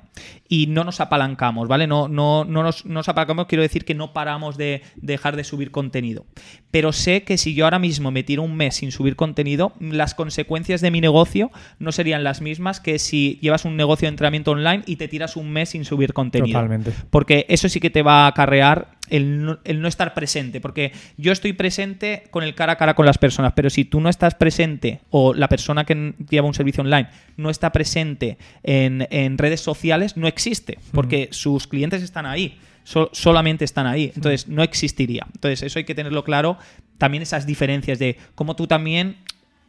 y 0.48 0.68
no 0.68 0.84
nos 0.84 1.01
apalancamos, 1.01 1.68
¿vale? 1.68 1.88
No, 1.88 2.08
no, 2.08 2.46
no 2.46 2.63
nos, 2.63 2.86
no 2.86 2.94
nos 2.96 3.10
apalancamos, 3.10 3.48
quiero 3.48 3.62
decir 3.62 3.84
que 3.86 3.94
no 3.96 4.13
paramos 4.13 4.58
de 4.58 4.82
dejar 4.96 5.36
de 5.36 5.44
subir 5.44 5.72
contenido. 5.72 6.25
Pero 6.72 6.94
sé 6.94 7.24
que 7.24 7.38
si 7.38 7.53
yo 7.53 7.65
ahora 7.65 7.80
mismo 7.80 8.12
me 8.12 8.24
tiro 8.24 8.44
un 8.44 8.56
mes 8.56 8.75
sin 8.75 8.91
subir 8.91 9.15
contenido, 9.15 9.74
las 9.80 10.15
consecuencias 10.15 10.80
de 10.82 10.91
mi 10.91 11.01
negocio 11.01 11.51
no 11.80 11.91
serían 11.91 12.24
las 12.24 12.41
mismas 12.41 12.80
que 12.80 13.00
si 13.00 13.38
llevas 13.41 13.65
un 13.65 13.75
negocio 13.75 14.06
de 14.06 14.10
entrenamiento 14.12 14.51
online 14.51 14.84
y 14.86 14.96
te 14.96 15.08
tiras 15.08 15.36
un 15.36 15.51
mes 15.51 15.70
sin 15.70 15.84
subir 15.86 16.13
contenido. 16.13 16.58
Totalmente. 16.60 16.94
Porque 17.10 17.46
eso 17.50 17.67
sí 17.70 17.79
que 17.79 17.89
te 17.89 18.01
va 18.01 18.25
a 18.25 18.27
acarrear 18.27 18.91
el 19.10 19.43
no, 19.43 19.60
el 19.65 19.81
no 19.81 19.88
estar 19.88 20.13
presente. 20.13 20.62
Porque 20.62 20.91
yo 21.17 21.31
estoy 21.31 21.53
presente 21.53 22.24
con 22.31 22.43
el 22.43 22.55
cara 22.55 22.74
a 22.74 22.75
cara 22.77 22.93
con 22.93 23.05
las 23.05 23.17
personas, 23.17 23.53
pero 23.55 23.70
si 23.70 23.84
tú 23.86 24.00
no 24.00 24.10
estás 24.10 24.36
presente 24.36 25.01
o 25.10 25.34
la 25.34 25.48
persona 25.50 25.84
que 25.84 26.13
lleva 26.29 26.48
un 26.48 26.53
servicio 26.53 26.81
online 26.84 27.10
no 27.38 27.50
está 27.50 27.72
presente 27.72 28.38
en, 28.63 29.08
en 29.12 29.38
redes 29.38 29.62
sociales, 29.62 30.15
no 30.17 30.27
existe. 30.27 30.79
Porque 30.93 31.29
sus 31.31 31.67
clientes 31.67 32.01
están 32.03 32.25
ahí. 32.25 32.58
so- 32.84 33.10
solamente 33.13 33.65
están 33.65 33.86
ahí. 33.88 34.12
Entonces 34.15 34.48
no 34.48 34.63
existiría. 34.63 35.25
Entonces 35.34 35.62
eso 35.63 35.79
hay 35.79 35.86
que 35.86 35.96
tenerlo 35.96 36.24
claro. 36.24 36.58
También 36.98 37.24
esas 37.24 37.46
diferencias 37.46 38.00
de 38.00 38.17
cómo 38.36 38.55
tú 38.55 38.67
también 38.67 39.17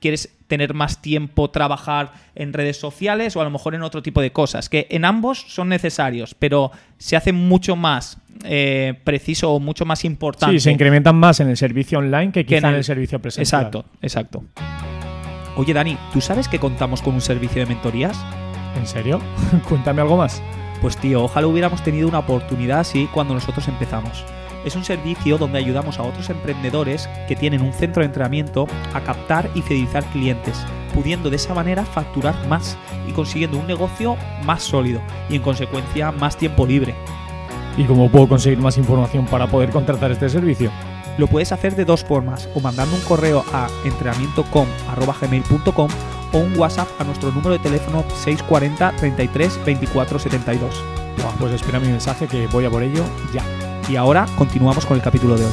quieres 0.02 0.36
tener 0.48 0.74
más 0.74 1.00
tiempo, 1.00 1.48
trabajar 1.48 2.12
en 2.34 2.52
redes 2.52 2.78
sociales 2.78 3.34
o 3.36 3.40
a 3.40 3.44
lo 3.44 3.50
mejor 3.50 3.74
en 3.74 3.82
otro 3.82 4.02
tipo 4.02 4.20
de 4.20 4.32
cosas, 4.32 4.68
que 4.68 4.86
en 4.90 5.06
ambos 5.06 5.46
son 5.48 5.70
necesarios, 5.70 6.34
pero 6.38 6.70
se 6.98 7.16
hace 7.16 7.32
mucho 7.32 7.74
más 7.74 8.18
eh, 8.44 8.94
preciso 9.04 9.52
o 9.52 9.60
mucho 9.60 9.86
más 9.86 10.04
importante. 10.04 10.54
Sí, 10.54 10.60
se 10.60 10.70
incrementan 10.70 11.16
más 11.16 11.40
en 11.40 11.48
el 11.48 11.56
servicio 11.56 12.00
online 12.00 12.32
que 12.32 12.44
quizá 12.44 12.68
en 12.68 12.74
el, 12.74 12.84
servicio 12.84 13.18
presencial. 13.18 13.62
Exacto, 13.62 13.84
exacto. 14.02 14.44
Oye, 15.56 15.72
Dani, 15.72 15.96
¿tú 16.12 16.20
sabes 16.20 16.48
que 16.48 16.58
contamos 16.58 17.00
con 17.00 17.14
un 17.14 17.20
servicio 17.20 17.62
de 17.62 17.66
mentorías? 17.66 18.18
¿En 18.76 18.86
serio? 18.86 19.20
Cuéntame 19.68 20.02
algo 20.02 20.16
más. 20.16 20.42
Pues 20.82 20.96
tío, 20.96 21.24
ojalá 21.24 21.46
hubiéramos 21.46 21.82
tenido 21.82 22.08
una 22.08 22.18
oportunidad 22.18 22.80
así 22.80 23.08
cuando 23.14 23.34
nosotros 23.34 23.68
empezamos. 23.68 24.24
Es 24.64 24.76
un 24.76 24.84
servicio 24.84 25.38
donde 25.38 25.58
ayudamos 25.58 25.98
a 25.98 26.02
otros 26.02 26.30
emprendedores 26.30 27.08
que 27.26 27.36
tienen 27.36 27.62
un 27.62 27.72
centro 27.72 28.00
de 28.00 28.06
entrenamiento 28.06 28.66
a 28.94 29.00
captar 29.00 29.50
y 29.54 29.62
fidelizar 29.62 30.04
clientes, 30.06 30.64
pudiendo 30.94 31.30
de 31.30 31.36
esa 31.36 31.54
manera 31.54 31.84
facturar 31.84 32.34
más 32.48 32.76
y 33.08 33.12
consiguiendo 33.12 33.58
un 33.58 33.66
negocio 33.66 34.16
más 34.44 34.62
sólido 34.62 35.00
y 35.28 35.36
en 35.36 35.42
consecuencia 35.42 36.12
más 36.12 36.36
tiempo 36.36 36.66
libre. 36.66 36.94
¿Y 37.76 37.84
cómo 37.84 38.10
puedo 38.10 38.28
conseguir 38.28 38.58
más 38.58 38.78
información 38.78 39.26
para 39.26 39.46
poder 39.46 39.70
contratar 39.70 40.12
este 40.12 40.28
servicio? 40.28 40.70
Lo 41.18 41.26
puedes 41.26 41.52
hacer 41.52 41.76
de 41.76 41.84
dos 41.84 42.04
formas, 42.04 42.48
o 42.54 42.60
mandando 42.60 42.96
un 42.96 43.02
correo 43.02 43.44
a 43.52 43.68
entrenamientocom.gmail.com 43.84 45.88
o 46.32 46.38
un 46.38 46.58
WhatsApp 46.58 46.88
a 46.98 47.04
nuestro 47.04 47.30
número 47.30 47.50
de 47.50 47.58
teléfono 47.58 48.02
640 48.08 48.92
33 48.96 49.62
24 49.64 50.18
72. 50.18 50.82
pues 51.38 51.52
espera 51.52 51.78
mi 51.80 51.88
mensaje 51.88 52.26
que 52.26 52.46
voy 52.46 52.64
a 52.64 52.70
por 52.70 52.82
ello 52.82 53.04
ya. 53.34 53.44
Y 53.88 53.96
ahora 53.96 54.26
continuamos 54.38 54.86
con 54.86 54.96
el 54.96 55.02
capítulo 55.02 55.36
de 55.36 55.44
hoy. 55.44 55.52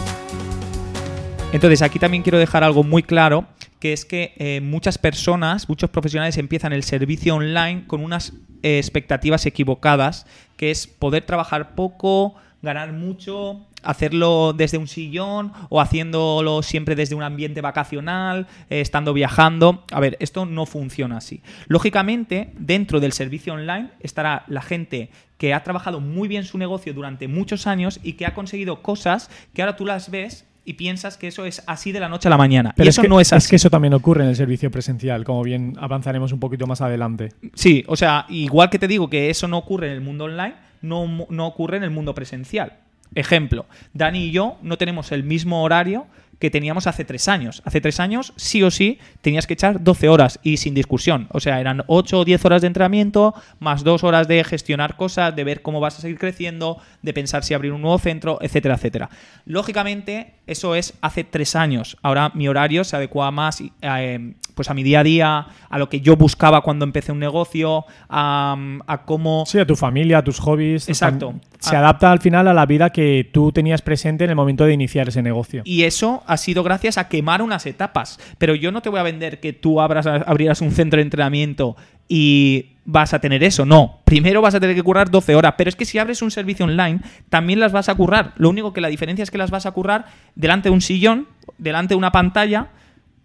Entonces, 1.52 1.82
aquí 1.82 1.98
también 2.00 2.22
quiero 2.24 2.38
dejar 2.38 2.64
algo 2.64 2.84
muy 2.84 3.02
claro, 3.02 3.46
que 3.80 3.92
es 3.92 4.06
que 4.06 4.34
eh, 4.38 4.62
muchas 4.62 4.98
personas, 4.98 5.68
muchos 5.68 5.90
profesionales 5.90 6.38
empiezan 6.38 6.74
el 6.74 6.84
servicio 6.84 7.36
online 7.36 7.86
con 7.88 8.04
unas 8.04 8.34
eh, 8.62 8.78
expectativas 8.78 9.46
equivocadas, 9.46 10.28
que 10.58 10.70
es 10.70 10.86
poder 10.86 11.26
trabajar 11.26 11.74
poco, 11.74 12.36
ganar 12.62 12.94
mucho, 12.94 13.66
hacerlo 13.84 14.54
desde 14.54 14.78
un 14.78 14.88
sillón 14.88 15.54
o 15.70 15.82
haciéndolo 15.82 16.62
siempre 16.64 16.96
desde 16.96 17.16
un 17.16 17.24
ambiente 17.24 17.62
vacacional, 17.62 18.48
eh, 18.70 18.82
estando 18.82 19.14
viajando. 19.14 19.84
A 19.92 20.00
ver, 20.00 20.18
esto 20.20 20.46
no 20.46 20.66
funciona 20.66 21.18
así. 21.18 21.42
Lógicamente, 21.68 22.54
dentro 22.58 23.00
del 23.00 23.14
servicio 23.14 23.54
online 23.54 23.92
estará 24.00 24.44
la 24.48 24.62
gente 24.62 25.10
que 25.38 25.54
ha 25.54 25.64
trabajado 25.64 26.02
muy 26.02 26.28
bien 26.28 26.44
su 26.44 26.58
negocio 26.58 26.94
durante 26.94 27.28
muchos 27.28 27.66
años 27.66 28.00
y 28.04 28.14
que 28.14 28.26
ha 28.26 28.34
conseguido 28.34 28.82
cosas 28.82 29.30
que 29.54 29.62
ahora 29.62 29.78
tú 29.78 29.86
las 29.86 30.12
ves 30.12 30.46
y 30.66 30.74
piensas 30.74 31.18
que 31.18 31.28
eso 31.28 31.46
es 31.46 31.64
así 31.68 31.92
de 31.92 32.00
la 32.00 32.10
noche 32.10 32.28
a 32.28 32.32
la 32.32 32.38
mañana. 32.38 32.74
Pero 32.76 32.90
eso 32.90 33.02
que, 33.02 33.08
no 33.08 33.20
es 33.20 33.34
así. 33.34 33.46
Es 33.46 33.50
que 33.50 33.56
eso 33.56 33.70
también 33.70 33.94
ocurre 33.94 34.24
en 34.24 34.30
el 34.30 34.36
servicio 34.36 34.70
presencial, 34.72 35.24
como 35.24 35.44
bien 35.44 35.74
avanzaremos 35.80 36.32
un 36.32 36.40
poquito 36.40 36.68
más 36.68 36.82
adelante. 36.82 37.34
Sí, 37.54 37.84
o 37.88 37.96
sea, 37.96 38.26
igual 38.30 38.70
que 38.70 38.80
te 38.80 38.88
digo 38.88 39.10
que 39.10 39.30
eso 39.30 39.48
no 39.48 39.58
ocurre 39.58 39.88
en 39.88 39.94
el 39.94 40.02
mundo 40.02 40.26
online, 40.26 40.56
no, 40.82 41.28
no 41.30 41.48
ocurre 41.48 41.78
en 41.78 41.84
el 41.84 41.92
mundo 41.92 42.14
presencial. 42.14 42.74
Ejemplo, 43.16 43.66
Dani 43.94 44.26
y 44.26 44.32
yo 44.32 44.58
no 44.62 44.78
tenemos 44.78 45.12
el 45.12 45.24
mismo 45.24 45.64
horario 45.64 46.06
que 46.40 46.50
teníamos 46.50 46.88
hace 46.88 47.06
tres 47.06 47.28
años. 47.28 47.62
Hace 47.66 47.82
tres 47.82 48.00
años, 48.00 48.34
sí 48.38 48.64
o 48.64 48.72
sí, 48.72 49.00
tenías 49.22 49.46
que 49.46 49.54
echar 49.54 49.84
12 49.84 50.10
horas 50.10 50.40
y 50.42 50.58
sin 50.58 50.74
discusión. 50.74 51.28
O 51.32 51.40
sea, 51.40 51.60
eran 51.60 51.84
8 51.88 52.20
o 52.20 52.26
10 52.26 52.46
horas 52.46 52.62
de 52.62 52.68
entrenamiento, 52.68 53.36
más 53.60 53.84
dos 53.84 54.04
horas 54.04 54.28
de 54.28 54.44
gestionar 54.44 54.96
cosas, 54.96 55.36
de 55.36 55.44
ver 55.44 55.62
cómo 55.62 55.80
vas 55.80 56.00
a 56.00 56.02
seguir 56.02 56.18
creciendo, 56.18 56.82
de 57.02 57.14
pensar 57.14 57.44
si 57.44 57.54
abrir 57.54 57.74
un 57.74 57.82
nuevo 57.82 58.00
centro, 58.00 58.40
etcétera, 58.42 58.76
etcétera. 58.76 59.10
Lógicamente, 59.46 60.36
eso 60.50 60.76
es 60.76 60.94
hace 61.02 61.24
tres 61.24 61.56
años. 61.56 61.98
Ahora 62.02 62.32
mi 62.34 62.48
horario 62.48 62.84
se 62.84 62.96
adecua 62.96 63.32
más 63.32 63.62
eh, 63.82 64.34
pues 64.56 64.70
a 64.70 64.74
mi 64.74 64.84
día 64.84 65.00
a 65.00 65.04
día, 65.04 65.48
a 65.70 65.78
lo 65.78 65.88
que 65.88 66.02
yo 66.02 66.18
buscaba 66.18 66.62
cuando 66.62 66.84
empecé 66.84 67.14
un 67.14 67.20
negocio, 67.20 67.86
a, 68.10 68.58
cómo... 69.06 69.46
Sí, 69.46 69.58
a 69.58 69.66
tu 69.66 69.78
familia, 69.78 70.18
a 70.18 70.24
tus 70.24 70.40
hobbies. 70.40 70.90
Exacto. 70.90 71.36
Se 71.60 71.78
adapta 71.78 72.12
al 72.12 72.20
final 72.20 72.48
a 72.48 72.54
la 72.54 72.66
vida 72.66 72.90
que 72.90 73.30
tú 73.32 73.52
tenías 73.52 73.82
presente 73.82 74.26
en 74.26 74.32
el 74.32 74.36
momento 74.36 74.66
de 74.66 74.74
iniciar 74.74 75.08
ese 75.08 75.22
negocio. 75.22 75.62
Y 75.64 75.84
eso 75.84 76.24
ha 76.28 76.36
sido 76.36 76.64
gracias 76.64 76.98
a 76.98 77.08
quemar 77.08 77.42
unas 77.42 77.66
etapas. 77.66 78.20
Pero 78.38 78.54
yo 78.54 78.72
no 78.72 78.82
te 78.82 78.90
voy 78.90 79.00
a 79.00 79.04
vender 79.04 79.40
que 79.40 79.54
tú 79.54 79.80
abras, 79.80 80.06
abrieras 80.06 80.60
un 80.60 80.72
centro 80.72 80.98
de 80.98 81.04
entrenamiento 81.04 81.78
y 82.10 82.72
vas 82.92 83.14
a 83.14 83.20
tener 83.20 83.44
eso. 83.44 83.66
No, 83.66 84.00
primero 84.04 84.42
vas 84.42 84.56
a 84.56 84.60
tener 84.60 84.76
que 84.76 84.82
currar 84.82 85.12
12 85.12 85.36
horas, 85.36 85.54
pero 85.58 85.70
es 85.70 85.76
que 85.76 85.86
si 85.86 86.00
abres 86.00 86.22
un 86.22 86.32
servicio 86.32 86.66
online, 86.66 87.02
también 87.30 87.60
las 87.60 87.72
vas 87.72 87.88
a 87.88 87.96
currar. 87.96 88.34
Lo 88.38 88.50
único 88.50 88.74
que 88.74 88.82
la 88.82 88.88
diferencia 88.88 89.22
es 89.22 89.30
que 89.30 89.38
las 89.38 89.52
vas 89.52 89.66
a 89.66 89.72
currar 89.72 90.06
delante 90.36 90.70
de 90.70 90.74
un 90.74 90.82
sillón, 90.82 91.28
delante 91.58 91.94
de 91.94 91.98
una 91.98 92.12
pantalla 92.12 92.70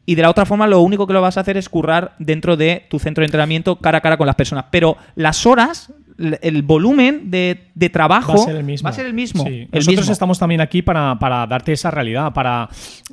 y 0.06 0.16
de 0.16 0.22
la 0.22 0.30
otra 0.30 0.44
forma, 0.44 0.66
lo 0.66 0.80
único 0.80 1.06
que 1.06 1.14
lo 1.14 1.22
vas 1.22 1.38
a 1.38 1.40
hacer 1.40 1.56
es 1.56 1.70
currar 1.70 2.14
dentro 2.18 2.58
de 2.58 2.86
tu 2.90 2.98
centro 2.98 3.22
de 3.22 3.26
entrenamiento 3.26 3.76
cara 3.76 3.98
a 3.98 4.00
cara 4.02 4.18
con 4.18 4.26
las 4.26 4.36
personas. 4.36 4.66
Pero 4.70 4.98
las 5.14 5.46
horas 5.46 5.92
el 6.18 6.62
volumen 6.62 7.30
de, 7.30 7.58
trabajo 7.92 8.34
va 8.34 8.42
a 8.42 8.46
ser 8.46 8.56
el 8.56 8.64
mismo. 8.64 8.86
Va 8.86 8.90
a 8.90 8.92
ser 8.92 9.06
el 9.06 9.14
mismo. 9.14 9.44
Nosotros 9.72 10.08
estamos 10.08 10.38
también 10.38 10.60
aquí 10.60 10.82
para, 10.82 11.16
darte 11.48 11.72
esa 11.72 11.90
realidad, 11.90 12.32
para 12.32 12.68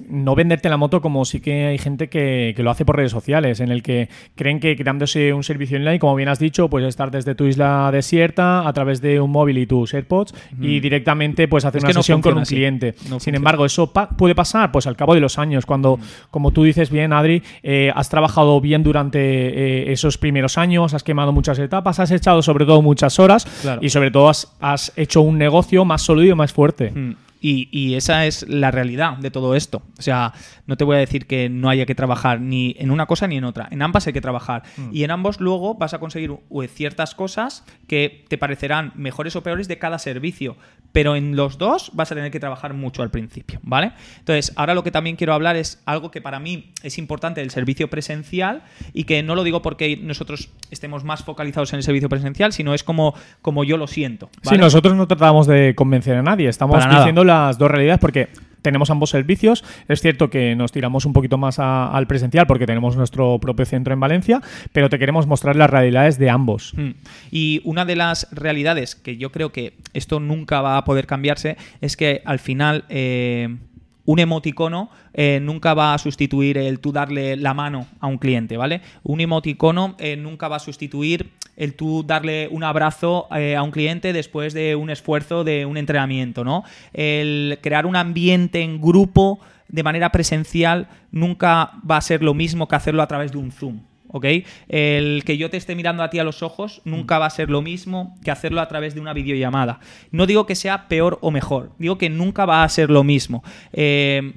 no 0.07 0.35
venderte 0.35 0.69
la 0.69 0.77
moto 0.77 1.01
como 1.01 1.25
sí 1.25 1.39
que 1.39 1.65
hay 1.65 1.77
gente 1.77 2.09
que, 2.09 2.53
lo 2.57 2.69
hace 2.69 2.85
por 2.85 2.97
redes 2.97 3.11
sociales, 3.11 3.59
en 3.59 3.71
el 3.71 3.81
que 3.81 4.09
creen 4.35 4.59
que 4.59 4.75
creándose 4.75 5.33
un 5.33 5.43
servicio 5.43 5.77
online, 5.77 5.99
como 5.99 6.15
bien 6.15 6.29
has 6.29 6.39
dicho, 6.39 6.69
puedes 6.69 6.89
estar 6.89 7.09
desde 7.09 7.33
tu 7.33 7.45
isla 7.45 7.89
desierta 7.91 8.67
a 8.67 8.73
través 8.73 9.01
de 9.01 9.19
un 9.19 9.31
móvil 9.31 9.57
y 9.57 9.65
tus 9.65 9.93
AirPods 9.93 10.33
y 10.59 10.79
directamente 10.79 11.47
pues 11.47 11.65
hacer 11.65 11.83
una 11.83 11.93
sesión 11.93 12.21
con 12.21 12.37
un 12.37 12.43
cliente. 12.43 12.93
Sin 13.19 13.35
embargo, 13.35 13.65
eso 13.65 13.91
puede 13.91 14.35
pasar 14.35 14.71
pues 14.71 14.85
al 14.85 14.95
cabo 14.95 15.15
de 15.15 15.21
los 15.21 15.39
años, 15.39 15.65
cuando, 15.65 15.99
como 16.29 16.51
tú 16.51 16.63
dices 16.63 16.91
bien, 16.91 17.13
Adri, 17.13 17.41
eh, 17.63 17.91
has 17.95 18.09
trabajado 18.09 18.61
bien 18.61 18.83
durante 18.83 19.19
eh, 19.19 19.91
esos 19.91 20.17
primeros 20.17 20.57
años, 20.57 20.93
has 20.93 21.03
quemado 21.03 21.31
muchas 21.31 21.57
etapas, 21.57 21.99
has 21.99 22.11
echado 22.11 22.41
sobre 22.41 22.65
todo 22.65 22.81
muchas 22.91 23.19
horas 23.19 23.47
y 23.79 23.89
sobre 23.89 24.11
todo 24.11 24.29
has, 24.29 24.91
hecho 24.97 25.21
un 25.21 25.37
negocio 25.37 25.85
más 25.85 26.01
sólido 26.01 26.33
y 26.33 26.35
más 26.35 26.51
fuerte. 26.51 26.91
Mm. 26.91 27.15
Y, 27.43 27.95
esa 27.95 28.27
es 28.27 28.47
la 28.47 28.69
realidad 28.69 29.17
de 29.17 29.31
todo 29.31 29.55
esto. 29.55 29.81
O 29.97 30.01
sea, 30.01 30.33
no 30.67 30.77
te 30.77 30.83
voy 30.83 30.97
a 30.97 30.99
decir 30.99 31.25
que 31.25 31.49
no 31.49 31.69
haya 31.69 31.87
que 31.87 31.95
trabajar 31.95 32.39
ni 32.39 32.75
en 32.77 32.91
una 32.91 33.07
cosa 33.07 33.27
ni 33.27 33.37
en 33.37 33.43
otra. 33.43 33.67
En 33.71 33.81
ambas 33.81 34.05
hay 34.05 34.13
que 34.13 34.21
trabajar. 34.21 34.61
Mm. 34.77 34.89
Y 34.91 35.03
en 35.03 35.11
ambos 35.11 35.39
luego 35.41 35.73
vas 35.73 35.95
a 35.95 35.99
conseguir 35.99 36.31
ciertas 36.67 37.15
cosas 37.15 37.65
que 37.87 38.25
te 38.27 38.37
parecerán 38.37 38.91
mejores 38.95 39.35
o 39.35 39.41
peores 39.41 39.67
de 39.67 39.79
cada 39.79 39.97
servicio. 39.97 40.55
Pero 40.91 41.15
en 41.15 41.35
los 41.35 41.57
dos 41.57 41.91
vas 41.93 42.11
a 42.11 42.15
tener 42.15 42.31
que 42.31 42.39
trabajar 42.39 42.73
mucho 42.73 43.01
al 43.01 43.09
principio, 43.09 43.59
¿vale? 43.63 43.93
Entonces, 44.19 44.51
ahora 44.55 44.75
lo 44.75 44.83
que 44.83 44.91
también 44.91 45.15
quiero 45.15 45.33
hablar 45.33 45.55
es 45.55 45.81
algo 45.85 46.11
que 46.11 46.21
para 46.21 46.39
mí 46.39 46.73
es 46.83 46.97
importante 46.97 47.41
del 47.41 47.49
servicio 47.49 47.89
presencial 47.89 48.63
y 48.93 49.05
que 49.05 49.23
no 49.23 49.35
lo 49.35 49.43
digo 49.43 49.61
porque 49.61 49.97
nosotros 49.97 50.49
estemos 50.69 51.03
más 51.03 51.23
focalizados 51.23 51.71
en 51.73 51.77
el 51.77 51.83
servicio 51.83 52.09
presencial, 52.09 52.51
sino 52.53 52.73
es 52.73 52.83
como, 52.83 53.15
como 53.41 53.63
yo 53.63 53.77
lo 53.77 53.87
siento. 53.87 54.29
¿vale? 54.43 54.57
Sí, 54.57 54.61
nosotros 54.61 54.95
no 54.95 55.07
tratamos 55.07 55.47
de 55.47 55.73
convencer 55.75 56.17
a 56.17 56.21
nadie. 56.21 56.49
Estamos 56.49 56.83
diciendo 56.87 57.23
las 57.31 57.57
dos 57.57 57.71
realidades 57.71 57.99
porque 57.99 58.29
tenemos 58.61 58.89
ambos 58.89 59.09
servicios. 59.09 59.63
Es 59.87 60.01
cierto 60.01 60.29
que 60.29 60.55
nos 60.55 60.71
tiramos 60.71 61.05
un 61.05 61.13
poquito 61.13 61.37
más 61.37 61.59
al 61.59 62.07
presencial 62.07 62.47
porque 62.47 62.65
tenemos 62.65 62.95
nuestro 62.95 63.39
propio 63.39 63.65
centro 63.65 63.93
en 63.93 63.99
Valencia, 63.99 64.41
pero 64.71 64.89
te 64.89 64.99
queremos 64.99 65.27
mostrar 65.27 65.55
las 65.55 65.69
realidades 65.69 66.17
de 66.17 66.29
ambos. 66.29 66.73
Hmm. 66.75 66.91
Y 67.31 67.61
una 67.63 67.85
de 67.85 67.95
las 67.95 68.27
realidades 68.31 68.95
que 68.95 69.17
yo 69.17 69.31
creo 69.31 69.51
que 69.51 69.73
esto 69.93 70.19
nunca 70.19 70.61
va 70.61 70.77
a 70.77 70.85
poder 70.85 71.07
cambiarse 71.07 71.57
es 71.81 71.97
que 71.97 72.21
al 72.25 72.39
final... 72.39 72.85
Eh, 72.89 73.57
un 74.05 74.19
emoticono 74.19 74.89
eh, 75.13 75.39
nunca 75.41 75.73
va 75.73 75.93
a 75.93 75.97
sustituir 75.97 76.57
el 76.57 76.79
tú 76.79 76.91
darle 76.91 77.35
la 77.37 77.53
mano 77.53 77.87
a 77.99 78.07
un 78.07 78.17
cliente, 78.17 78.57
¿vale? 78.57 78.81
Un 79.03 79.21
emoticono 79.21 79.95
eh, 79.99 80.15
nunca 80.15 80.47
va 80.47 80.57
a 80.57 80.59
sustituir 80.59 81.31
el 81.55 81.75
tú 81.75 82.03
darle 82.03 82.47
un 82.49 82.63
abrazo 82.63 83.27
eh, 83.35 83.55
a 83.55 83.63
un 83.63 83.71
cliente 83.71 84.13
después 84.13 84.53
de 84.53 84.75
un 84.75 84.89
esfuerzo 84.89 85.43
de 85.43 85.65
un 85.65 85.77
entrenamiento, 85.77 86.43
¿no? 86.43 86.63
El 86.93 87.59
crear 87.61 87.85
un 87.85 87.95
ambiente 87.95 88.61
en 88.61 88.81
grupo 88.81 89.39
de 89.67 89.83
manera 89.83 90.11
presencial 90.11 90.87
nunca 91.11 91.71
va 91.89 91.97
a 91.97 92.01
ser 92.01 92.23
lo 92.23 92.33
mismo 92.33 92.67
que 92.67 92.75
hacerlo 92.75 93.01
a 93.01 93.07
través 93.07 93.31
de 93.31 93.37
un 93.37 93.51
Zoom. 93.51 93.90
¿Ok? 94.11 94.25
El 94.67 95.23
que 95.25 95.37
yo 95.37 95.49
te 95.49 95.57
esté 95.57 95.75
mirando 95.75 96.03
a 96.03 96.09
ti 96.09 96.19
a 96.19 96.23
los 96.23 96.43
ojos 96.43 96.81
nunca 96.85 97.19
va 97.19 97.25
a 97.25 97.29
ser 97.29 97.49
lo 97.49 97.61
mismo 97.61 98.15
que 98.23 98.31
hacerlo 98.31 98.61
a 98.61 98.67
través 98.67 98.93
de 98.93 99.01
una 99.01 99.13
videollamada. 99.13 99.79
No 100.11 100.25
digo 100.25 100.45
que 100.45 100.55
sea 100.55 100.87
peor 100.87 101.17
o 101.21 101.31
mejor, 101.31 101.71
digo 101.77 101.97
que 101.97 102.09
nunca 102.09 102.45
va 102.45 102.63
a 102.63 102.69
ser 102.69 102.89
lo 102.89 103.03
mismo. 103.03 103.43
Eh, 103.73 104.33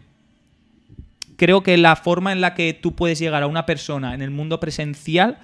creo 1.37 1.63
que 1.63 1.77
la 1.77 1.97
forma 1.97 2.33
en 2.33 2.41
la 2.41 2.55
que 2.55 2.73
tú 2.73 2.95
puedes 2.95 3.19
llegar 3.19 3.43
a 3.43 3.47
una 3.47 3.67
persona 3.67 4.15
en 4.15 4.23
el 4.23 4.31
mundo 4.31 4.61
presencial 4.61 5.39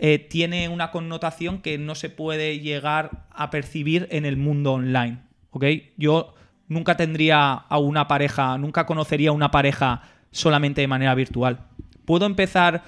eh, 0.00 0.18
tiene 0.18 0.68
una 0.68 0.90
connotación 0.90 1.58
que 1.58 1.78
no 1.78 1.94
se 1.94 2.10
puede 2.10 2.58
llegar 2.58 3.26
a 3.30 3.50
percibir 3.50 4.08
en 4.10 4.24
el 4.24 4.36
mundo 4.36 4.72
online. 4.72 5.18
¿ok? 5.50 5.64
Yo 5.96 6.34
nunca 6.68 6.96
tendría 6.96 7.52
a 7.52 7.78
una 7.78 8.08
pareja, 8.08 8.58
nunca 8.58 8.86
conocería 8.86 9.30
a 9.30 9.32
una 9.32 9.50
pareja 9.50 10.02
solamente 10.30 10.80
de 10.80 10.88
manera 10.88 11.14
virtual. 11.14 11.60
Puedo 12.04 12.26
empezar 12.26 12.82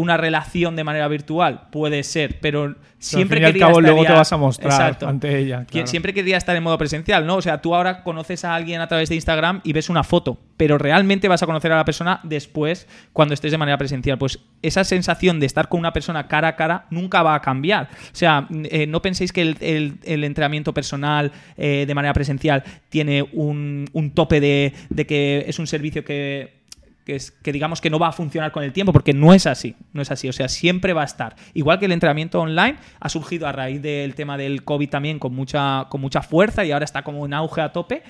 una 0.00 0.16
relación 0.16 0.76
de 0.76 0.84
manera 0.84 1.06
virtual, 1.08 1.68
puede 1.70 2.02
ser, 2.02 2.40
pero 2.40 2.74
siempre 2.98 3.38
al 3.38 3.40
fin 3.40 3.42
y 3.42 3.46
al 3.46 3.52
quería 3.52 3.66
cabo 3.68 3.80
luego 3.80 4.02
ya- 4.02 4.08
te 4.10 4.14
vas 4.14 4.32
a 4.32 4.36
mostrar 4.36 4.72
Exacto. 4.72 5.08
ante 5.08 5.38
ella. 5.38 5.64
Claro. 5.64 5.86
Siempre 5.86 6.12
quería 6.12 6.36
estar 6.36 6.54
en 6.56 6.62
modo 6.62 6.76
presencial, 6.76 7.26
¿no? 7.26 7.36
O 7.36 7.42
sea, 7.42 7.60
tú 7.62 7.74
ahora 7.74 8.02
conoces 8.02 8.44
a 8.44 8.54
alguien 8.54 8.80
a 8.80 8.88
través 8.88 9.08
de 9.08 9.14
Instagram 9.14 9.60
y 9.64 9.72
ves 9.72 9.88
una 9.88 10.02
foto, 10.04 10.38
pero 10.56 10.76
realmente 10.76 11.26
vas 11.28 11.42
a 11.42 11.46
conocer 11.46 11.72
a 11.72 11.76
la 11.76 11.84
persona 11.84 12.20
después 12.24 12.86
cuando 13.12 13.32
estés 13.34 13.52
de 13.52 13.58
manera 13.58 13.78
presencial. 13.78 14.18
Pues 14.18 14.38
esa 14.62 14.84
sensación 14.84 15.40
de 15.40 15.46
estar 15.46 15.68
con 15.68 15.80
una 15.80 15.92
persona 15.92 16.28
cara 16.28 16.48
a 16.48 16.56
cara 16.56 16.86
nunca 16.90 17.22
va 17.22 17.34
a 17.34 17.40
cambiar. 17.40 17.88
O 17.90 18.14
sea, 18.14 18.46
eh, 18.64 18.86
no 18.86 19.00
penséis 19.00 19.32
que 19.32 19.42
el, 19.42 19.56
el- 19.60 19.94
el 20.04 20.24
entrenamiento 20.24 20.74
personal 20.74 21.32
eh, 21.56 21.84
de 21.86 21.94
manera 21.94 22.12
presencial 22.12 22.64
tiene 22.90 23.22
un, 23.32 23.88
un 23.94 24.10
tope 24.10 24.40
de, 24.40 24.74
de 24.90 25.06
que 25.06 25.44
es 25.46 25.58
un 25.58 25.66
servicio 25.66 26.04
que 26.04 26.59
que, 27.04 27.16
es, 27.16 27.30
que 27.30 27.52
digamos 27.52 27.80
que 27.80 27.90
no 27.90 27.98
va 27.98 28.08
a 28.08 28.12
funcionar 28.12 28.52
con 28.52 28.62
el 28.62 28.72
tiempo, 28.72 28.92
porque 28.92 29.12
no 29.12 29.34
es 29.34 29.46
así, 29.46 29.76
no 29.92 30.02
es 30.02 30.10
así, 30.10 30.28
o 30.28 30.32
sea, 30.32 30.48
siempre 30.48 30.92
va 30.92 31.02
a 31.02 31.06
estar. 31.06 31.36
Igual 31.54 31.78
que 31.78 31.86
el 31.86 31.92
entrenamiento 31.92 32.40
online 32.40 32.76
ha 32.98 33.08
surgido 33.08 33.46
a 33.46 33.52
raíz 33.52 33.82
del 33.82 34.14
tema 34.14 34.36
del 34.36 34.64
COVID 34.64 34.88
también 34.88 35.18
con 35.18 35.34
mucha, 35.34 35.86
con 35.90 36.00
mucha 36.00 36.22
fuerza 36.22 36.64
y 36.64 36.72
ahora 36.72 36.84
está 36.84 37.02
como 37.02 37.24
en 37.26 37.34
auge 37.34 37.60
a 37.60 37.72
tope 37.72 38.02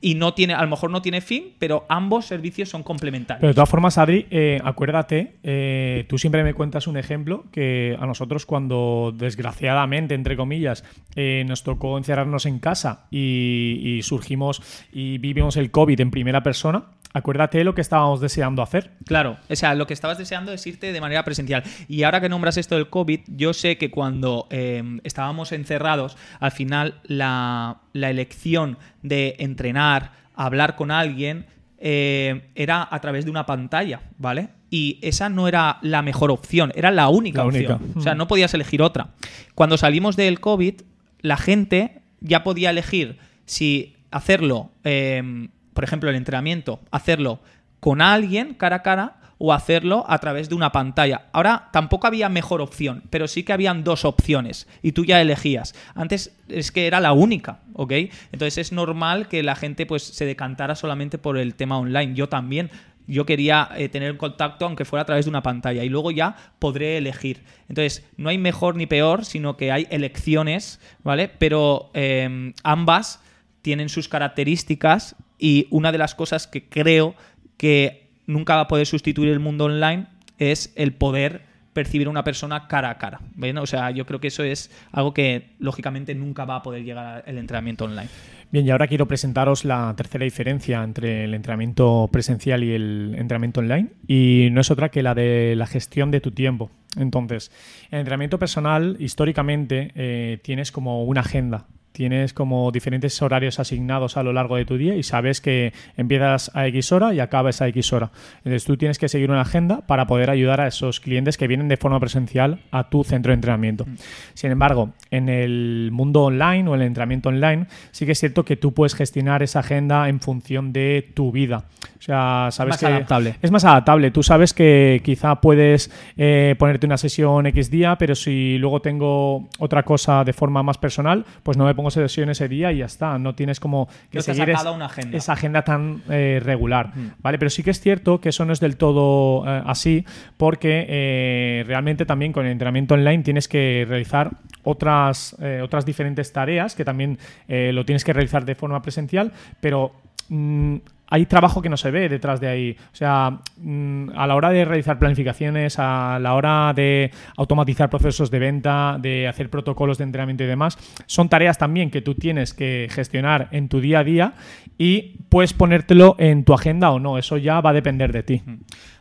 y 0.00 0.14
no 0.14 0.34
tiene, 0.34 0.54
a 0.54 0.62
lo 0.62 0.68
mejor 0.68 0.90
no 0.90 1.02
tiene 1.02 1.20
fin, 1.20 1.54
pero 1.58 1.84
ambos 1.88 2.26
servicios 2.26 2.68
son 2.68 2.82
complementarios. 2.82 3.40
Pero 3.40 3.50
de 3.50 3.54
todas 3.54 3.68
formas, 3.68 3.98
Adri, 3.98 4.26
eh, 4.30 4.60
acuérdate, 4.64 5.36
eh, 5.42 6.04
tú 6.08 6.18
siempre 6.18 6.44
me 6.44 6.54
cuentas 6.54 6.86
un 6.86 6.96
ejemplo 6.96 7.44
que 7.52 7.96
a 7.98 8.06
nosotros 8.06 8.46
cuando 8.46 9.12
desgraciadamente, 9.16 10.14
entre 10.14 10.36
comillas, 10.36 10.84
eh, 11.14 11.44
nos 11.46 11.62
tocó 11.62 11.98
encerrarnos 11.98 12.46
en 12.46 12.58
casa 12.58 13.06
y, 13.10 13.80
y 13.82 14.02
surgimos 14.02 14.62
y 14.92 15.18
vivimos 15.18 15.56
el 15.56 15.70
COVID 15.70 16.00
en 16.00 16.10
primera 16.10 16.42
persona, 16.42 16.84
acuérdate 17.12 17.64
lo 17.64 17.74
que 17.74 17.80
estábamos 17.80 18.20
deseando 18.20 18.62
hacer. 18.62 18.90
Claro, 19.06 19.38
o 19.48 19.56
sea, 19.56 19.74
lo 19.74 19.86
que 19.86 19.94
estabas 19.94 20.18
deseando 20.18 20.52
es 20.52 20.66
irte 20.66 20.92
de 20.92 21.00
manera 21.00 21.24
presencial. 21.24 21.62
Y 21.88 22.02
ahora 22.02 22.20
que 22.20 22.28
nombras 22.28 22.56
esto 22.56 22.74
del 22.76 22.88
COVID, 22.88 23.20
yo 23.28 23.52
sé 23.54 23.78
que 23.78 23.90
cuando 23.90 24.46
eh, 24.50 24.82
estábamos 25.04 25.52
encerrados, 25.52 26.16
al 26.40 26.50
final 26.52 27.00
la, 27.04 27.78
la 27.92 28.10
elección 28.10 28.78
de 29.02 29.36
entrenar, 29.38 30.12
hablar 30.34 30.76
con 30.76 30.90
alguien, 30.90 31.46
eh, 31.78 32.50
era 32.54 32.86
a 32.90 33.00
través 33.00 33.24
de 33.24 33.30
una 33.30 33.46
pantalla, 33.46 34.00
¿vale? 34.18 34.48
Y 34.70 34.98
esa 35.02 35.28
no 35.28 35.46
era 35.48 35.78
la 35.82 36.02
mejor 36.02 36.30
opción, 36.30 36.72
era 36.74 36.90
la 36.90 37.08
única 37.08 37.42
La 37.42 37.46
única. 37.46 37.74
opción. 37.74 37.92
O 37.96 38.00
sea, 38.00 38.14
no 38.14 38.26
podías 38.28 38.52
elegir 38.54 38.82
otra. 38.82 39.08
Cuando 39.54 39.76
salimos 39.76 40.16
del 40.16 40.40
COVID, 40.40 40.80
la 41.20 41.36
gente 41.36 42.00
ya 42.20 42.42
podía 42.42 42.70
elegir 42.70 43.18
si 43.44 43.94
hacerlo, 44.10 44.70
eh, 44.84 45.48
por 45.76 45.84
ejemplo, 45.84 46.08
el 46.10 46.16
entrenamiento, 46.16 46.80
hacerlo 46.90 47.38
con 47.80 48.00
alguien 48.00 48.54
cara 48.54 48.76
a 48.76 48.82
cara 48.82 49.16
o 49.38 49.52
hacerlo 49.52 50.06
a 50.08 50.18
través 50.18 50.48
de 50.48 50.54
una 50.54 50.72
pantalla. 50.72 51.26
Ahora 51.32 51.68
tampoco 51.70 52.06
había 52.06 52.30
mejor 52.30 52.62
opción, 52.62 53.02
pero 53.10 53.28
sí 53.28 53.42
que 53.42 53.52
habían 53.52 53.84
dos 53.84 54.06
opciones 54.06 54.66
y 54.80 54.92
tú 54.92 55.04
ya 55.04 55.20
elegías. 55.20 55.74
Antes 55.94 56.34
es 56.48 56.72
que 56.72 56.86
era 56.86 57.00
la 57.00 57.12
única, 57.12 57.60
¿ok? 57.74 57.92
Entonces 58.32 58.56
es 58.56 58.72
normal 58.72 59.28
que 59.28 59.42
la 59.42 59.54
gente 59.54 59.84
pues 59.84 60.02
se 60.02 60.24
decantara 60.24 60.74
solamente 60.74 61.18
por 61.18 61.36
el 61.36 61.54
tema 61.54 61.78
online. 61.78 62.14
Yo 62.14 62.28
también. 62.28 62.70
Yo 63.08 63.24
quería 63.24 63.68
eh, 63.76 63.88
tener 63.88 64.16
contacto 64.16 64.64
aunque 64.64 64.84
fuera 64.84 65.02
a 65.02 65.06
través 65.06 65.26
de 65.26 65.28
una 65.28 65.42
pantalla 65.42 65.84
y 65.84 65.88
luego 65.88 66.10
ya 66.10 66.34
podré 66.58 66.96
elegir. 66.96 67.44
Entonces, 67.68 68.04
no 68.16 68.30
hay 68.30 68.38
mejor 68.38 68.74
ni 68.74 68.86
peor, 68.86 69.24
sino 69.24 69.56
que 69.56 69.70
hay 69.70 69.86
elecciones, 69.90 70.80
¿vale? 71.04 71.28
Pero 71.28 71.90
eh, 71.94 72.52
ambas 72.64 73.22
tienen 73.62 73.88
sus 73.90 74.08
características 74.08 75.14
y 75.38 75.66
una 75.70 75.92
de 75.92 75.98
las 75.98 76.14
cosas 76.14 76.46
que 76.46 76.68
creo 76.68 77.14
que 77.56 78.10
nunca 78.26 78.56
va 78.56 78.62
a 78.62 78.68
poder 78.68 78.86
sustituir 78.86 79.30
el 79.30 79.40
mundo 79.40 79.64
online 79.64 80.06
es 80.38 80.72
el 80.76 80.92
poder 80.92 81.42
percibir 81.72 82.06
a 82.06 82.10
una 82.10 82.24
persona 82.24 82.68
cara 82.68 82.88
a 82.88 82.96
cara. 82.96 83.20
¿ven? 83.34 83.58
O 83.58 83.66
sea, 83.66 83.90
yo 83.90 84.06
creo 84.06 84.18
que 84.18 84.28
eso 84.28 84.42
es 84.42 84.70
algo 84.92 85.12
que 85.12 85.50
lógicamente 85.58 86.14
nunca 86.14 86.46
va 86.46 86.56
a 86.56 86.62
poder 86.62 86.84
llegar 86.84 87.22
al 87.26 87.38
entrenamiento 87.38 87.84
online. 87.84 88.08
Bien, 88.50 88.66
y 88.66 88.70
ahora 88.70 88.86
quiero 88.86 89.06
presentaros 89.06 89.66
la 89.66 89.92
tercera 89.94 90.24
diferencia 90.24 90.82
entre 90.82 91.24
el 91.24 91.34
entrenamiento 91.34 92.08
presencial 92.10 92.64
y 92.64 92.72
el 92.72 93.14
entrenamiento 93.18 93.60
online, 93.60 93.90
y 94.06 94.48
no 94.52 94.62
es 94.62 94.70
otra 94.70 94.88
que 94.88 95.02
la 95.02 95.14
de 95.14 95.54
la 95.56 95.66
gestión 95.66 96.10
de 96.10 96.20
tu 96.20 96.30
tiempo. 96.30 96.70
Entonces, 96.96 97.50
en 97.90 97.96
el 97.96 98.00
entrenamiento 98.00 98.38
personal, 98.38 98.96
históricamente, 98.98 99.92
eh, 99.94 100.38
tienes 100.42 100.72
como 100.72 101.04
una 101.04 101.20
agenda. 101.20 101.66
Tienes 101.96 102.34
como 102.34 102.70
diferentes 102.72 103.22
horarios 103.22 103.58
asignados 103.58 104.18
a 104.18 104.22
lo 104.22 104.34
largo 104.34 104.56
de 104.56 104.66
tu 104.66 104.76
día 104.76 104.96
y 104.96 105.02
sabes 105.02 105.40
que 105.40 105.72
empiezas 105.96 106.50
a 106.52 106.66
X 106.66 106.92
hora 106.92 107.14
y 107.14 107.20
acabas 107.20 107.62
a 107.62 107.68
X 107.68 107.90
hora. 107.94 108.10
Entonces 108.44 108.66
tú 108.66 108.76
tienes 108.76 108.98
que 108.98 109.08
seguir 109.08 109.30
una 109.30 109.40
agenda 109.40 109.80
para 109.86 110.06
poder 110.06 110.28
ayudar 110.28 110.60
a 110.60 110.66
esos 110.66 111.00
clientes 111.00 111.38
que 111.38 111.46
vienen 111.46 111.68
de 111.68 111.78
forma 111.78 111.98
presencial 111.98 112.60
a 112.70 112.90
tu 112.90 113.02
centro 113.02 113.30
de 113.30 113.36
entrenamiento. 113.36 113.86
Sin 114.34 114.50
embargo, 114.50 114.90
en 115.10 115.30
el 115.30 115.88
mundo 115.90 116.24
online 116.24 116.68
o 116.68 116.74
el 116.74 116.82
entrenamiento 116.82 117.30
online, 117.30 117.66
sí 117.92 118.04
que 118.04 118.12
es 118.12 118.20
cierto 118.20 118.44
que 118.44 118.56
tú 118.58 118.74
puedes 118.74 118.94
gestionar 118.94 119.42
esa 119.42 119.60
agenda 119.60 120.10
en 120.10 120.20
función 120.20 120.74
de 120.74 121.12
tu 121.14 121.32
vida. 121.32 121.64
O 121.98 122.02
sea, 122.02 122.48
sabes 122.50 122.72
Más 122.72 122.80
que 122.80 122.86
adaptable. 122.86 123.36
es 123.40 123.50
más 123.50 123.64
adaptable. 123.64 124.10
Tú 124.10 124.22
sabes 124.22 124.52
que 124.52 125.00
quizá 125.02 125.40
puedes 125.40 125.90
eh, 126.18 126.54
ponerte 126.58 126.84
una 126.84 126.98
sesión 126.98 127.46
X 127.46 127.70
día, 127.70 127.96
pero 127.96 128.14
si 128.14 128.58
luego 128.58 128.82
tengo 128.82 129.48
otra 129.58 129.82
cosa 129.82 130.24
de 130.24 130.34
forma 130.34 130.62
más 130.62 130.76
personal, 130.76 131.24
pues 131.42 131.56
no 131.56 131.64
me 131.64 131.74
pongo 131.74 131.85
sesión 131.90 132.28
ese 132.30 132.48
día 132.48 132.72
y 132.72 132.78
ya 132.78 132.86
está. 132.86 133.18
No 133.18 133.34
tienes 133.34 133.60
como 133.60 133.86
que 134.10 134.18
No 134.18 134.22
seguir 134.22 134.50
es- 134.50 134.58
sacado 134.58 134.74
una 134.74 134.86
agenda. 134.86 135.16
esa 135.16 135.32
agenda 135.32 135.62
tan 135.62 136.02
eh, 136.08 136.40
regular. 136.42 136.92
¿vale? 137.20 137.38
Pero 137.38 137.50
sí 137.50 137.62
que 137.62 137.70
es 137.70 137.80
cierto 137.80 138.20
que 138.20 138.30
eso 138.30 138.44
no 138.44 138.52
es 138.52 138.60
del 138.60 138.76
todo 138.76 139.44
eh, 139.46 139.62
así, 139.66 140.04
porque 140.36 140.86
eh, 140.88 141.64
realmente 141.66 142.04
también 142.06 142.32
con 142.32 142.46
el 142.46 142.52
entrenamiento 142.52 142.94
online 142.94 143.22
tienes 143.22 143.48
que 143.48 143.84
realizar 143.88 144.30
otras, 144.62 145.36
otras 145.62 145.86
diferentes 145.86 146.32
tareas 146.32 146.74
que 146.74 146.84
también 146.84 147.18
lo 147.48 147.84
tienes 147.84 148.02
que 148.04 148.12
realizar 148.12 148.44
de 148.44 148.54
forma 148.56 148.82
presencial, 148.82 149.32
pero 149.60 149.92
mm, 150.28 150.76
hay 151.08 151.26
trabajo 151.26 151.62
que 151.62 151.68
no 151.68 151.76
se 151.76 151.90
ve 151.90 152.08
detrás 152.08 152.40
de 152.40 152.48
ahí. 152.48 152.76
O 152.92 152.96
sea, 152.96 153.40
mm, 153.58 154.10
a 154.14 154.26
la 154.26 154.34
hora 154.34 154.50
de 154.50 154.64
realizar 154.64 154.98
planificaciones, 154.98 155.78
a 155.78 156.18
la 156.20 156.34
hora 156.34 156.72
de 156.74 157.10
automatizar 157.36 157.90
procesos 157.90 158.30
de 158.30 158.38
venta, 158.38 158.98
de 159.00 159.28
hacer 159.28 159.50
protocolos 159.50 159.98
de 159.98 160.04
entrenamiento 160.04 160.44
y 160.44 160.46
demás, 160.46 160.78
son 161.06 161.28
tareas 161.28 161.58
también 161.58 161.90
que 161.90 162.02
tú 162.02 162.14
tienes 162.14 162.54
que 162.54 162.88
gestionar 162.90 163.48
en 163.52 163.68
tu 163.68 163.80
día 163.80 164.00
a 164.00 164.04
día 164.04 164.32
y 164.78 165.16
puedes 165.28 165.52
ponértelo 165.52 166.16
en 166.18 166.44
tu 166.44 166.54
agenda 166.54 166.90
o 166.90 166.98
no. 166.98 167.18
Eso 167.18 167.36
ya 167.36 167.60
va 167.60 167.70
a 167.70 167.74
depender 167.74 168.12
de 168.12 168.22
ti. 168.22 168.42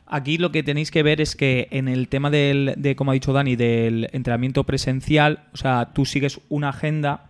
Aquí 0.08 0.38
lo 0.38 0.52
que 0.52 0.62
tenéis 0.62 0.92
que 0.92 1.02
ver 1.02 1.20
es 1.20 1.36
que 1.36 1.68
en 1.72 1.88
el 1.88 2.08
tema 2.10 2.30
del, 2.30 2.76
de, 2.78 2.96
como 2.96 3.12
ha 3.12 3.16
dicho 3.16 3.34
Dani, 3.34 3.56
del 3.56 4.08
entrenamiento 4.14 4.64
presencial, 4.64 5.46
o 5.54 5.58
sea, 5.58 5.94
tú 5.94 6.06
sigues 6.06 6.40
una 6.48 6.70
agenda, 6.70 7.26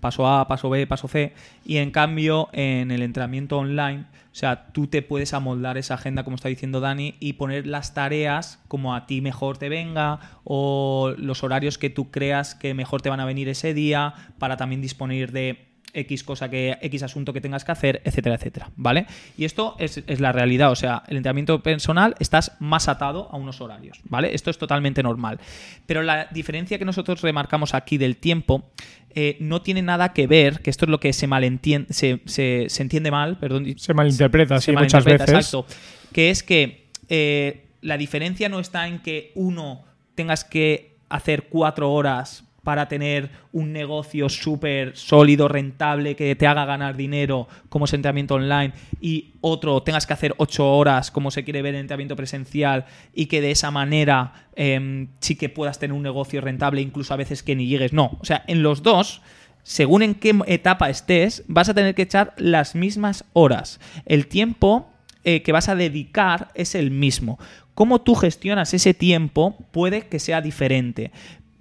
paso 0.00 0.26
A, 0.28 0.48
paso 0.48 0.70
B, 0.70 0.86
paso 0.86 1.08
C, 1.08 1.32
y 1.64 1.78
en 1.78 1.90
cambio 1.90 2.48
en 2.52 2.90
el 2.90 3.02
entrenamiento 3.02 3.58
online, 3.58 4.04
o 4.30 4.34
sea, 4.34 4.68
tú 4.72 4.86
te 4.86 5.02
puedes 5.02 5.34
amoldar 5.34 5.78
esa 5.78 5.94
agenda, 5.94 6.24
como 6.24 6.36
está 6.36 6.48
diciendo 6.48 6.80
Dani, 6.80 7.16
y 7.20 7.34
poner 7.34 7.66
las 7.66 7.94
tareas 7.94 8.62
como 8.68 8.94
a 8.94 9.06
ti 9.06 9.20
mejor 9.20 9.58
te 9.58 9.68
venga, 9.68 10.20
o 10.44 11.14
los 11.16 11.42
horarios 11.42 11.78
que 11.78 11.90
tú 11.90 12.10
creas 12.10 12.54
que 12.54 12.74
mejor 12.74 13.02
te 13.02 13.10
van 13.10 13.20
a 13.20 13.24
venir 13.24 13.48
ese 13.48 13.74
día, 13.74 14.14
para 14.38 14.56
también 14.56 14.80
disponer 14.80 15.32
de 15.32 15.68
X 15.92 16.24
cosa 16.24 16.48
que, 16.48 16.78
X 16.80 17.02
asunto 17.02 17.32
que 17.32 17.40
tengas 17.40 17.64
que 17.64 17.72
hacer, 17.72 18.02
etcétera, 18.04 18.36
etcétera, 18.36 18.70
¿vale? 18.76 19.06
Y 19.36 19.44
esto 19.44 19.76
es, 19.78 20.02
es 20.06 20.20
la 20.20 20.32
realidad, 20.32 20.70
o 20.70 20.76
sea, 20.76 21.02
el 21.08 21.16
entrenamiento 21.16 21.62
personal 21.62 22.14
estás 22.18 22.56
más 22.58 22.88
atado 22.88 23.28
a 23.32 23.36
unos 23.36 23.60
horarios, 23.60 24.00
¿vale? 24.04 24.34
Esto 24.34 24.50
es 24.50 24.58
totalmente 24.58 25.02
normal. 25.02 25.40
Pero 25.86 26.02
la 26.02 26.26
diferencia 26.30 26.78
que 26.78 26.84
nosotros 26.84 27.22
remarcamos 27.22 27.74
aquí 27.74 27.98
del 27.98 28.16
tiempo 28.16 28.70
eh, 29.14 29.36
no 29.40 29.62
tiene 29.62 29.82
nada 29.82 30.12
que 30.12 30.26
ver, 30.26 30.60
que 30.60 30.70
esto 30.70 30.84
es 30.84 30.90
lo 30.90 31.00
que 31.00 31.12
se 31.12 31.26
malentiende, 31.26 31.92
se, 31.92 32.20
se, 32.26 32.66
se 32.68 32.82
entiende 32.82 33.10
mal, 33.10 33.38
perdón. 33.38 33.78
Se 33.78 33.94
malinterpreta, 33.94 34.60
se 34.60 34.66
sí, 34.66 34.72
muchas 34.72 35.04
malinterpreta, 35.04 35.32
veces. 35.32 35.54
Exacto. 35.54 35.66
Que 36.12 36.30
es 36.30 36.42
que 36.42 36.88
eh, 37.08 37.66
la 37.80 37.96
diferencia 37.96 38.48
no 38.48 38.60
está 38.60 38.86
en 38.88 39.00
que 39.00 39.32
uno 39.34 39.84
tengas 40.14 40.44
que 40.44 40.96
hacer 41.08 41.44
cuatro 41.44 41.92
horas 41.92 42.44
para 42.62 42.88
tener 42.88 43.30
un 43.52 43.72
negocio 43.72 44.28
súper 44.28 44.96
sólido, 44.96 45.48
rentable, 45.48 46.16
que 46.16 46.34
te 46.36 46.46
haga 46.46 46.64
ganar 46.64 46.96
dinero 46.96 47.48
como 47.68 47.86
es 47.86 47.92
entrenamiento 47.94 48.34
online 48.34 48.72
y 49.00 49.32
otro 49.40 49.82
tengas 49.82 50.06
que 50.06 50.12
hacer 50.12 50.34
ocho 50.38 50.70
horas 50.70 51.10
como 51.10 51.30
se 51.30 51.44
quiere 51.44 51.62
ver 51.62 51.74
en 51.74 51.82
entrenamiento 51.82 52.16
presencial 52.16 52.84
y 53.14 53.26
que 53.26 53.40
de 53.40 53.50
esa 53.50 53.70
manera 53.70 54.48
eh, 54.56 55.06
sí 55.20 55.36
que 55.36 55.48
puedas 55.48 55.78
tener 55.78 55.94
un 55.94 56.02
negocio 56.02 56.40
rentable, 56.40 56.80
incluso 56.80 57.14
a 57.14 57.16
veces 57.16 57.42
que 57.42 57.56
ni 57.56 57.66
llegues. 57.66 57.92
No, 57.92 58.18
o 58.20 58.24
sea, 58.24 58.44
en 58.46 58.62
los 58.62 58.82
dos 58.82 59.22
según 59.68 60.02
en 60.02 60.14
qué 60.14 60.34
etapa 60.46 60.88
estés, 60.88 61.44
vas 61.46 61.68
a 61.68 61.74
tener 61.74 61.94
que 61.94 62.00
echar 62.00 62.32
las 62.38 62.74
mismas 62.74 63.26
horas. 63.34 63.80
El 64.06 64.26
tiempo 64.26 64.88
eh, 65.24 65.42
que 65.42 65.52
vas 65.52 65.68
a 65.68 65.74
dedicar 65.74 66.48
es 66.54 66.74
el 66.74 66.90
mismo. 66.90 67.38
Cómo 67.74 68.00
tú 68.00 68.14
gestionas 68.14 68.72
ese 68.72 68.94
tiempo 68.94 69.58
puede 69.72 70.06
que 70.08 70.20
sea 70.20 70.40
diferente. 70.40 71.12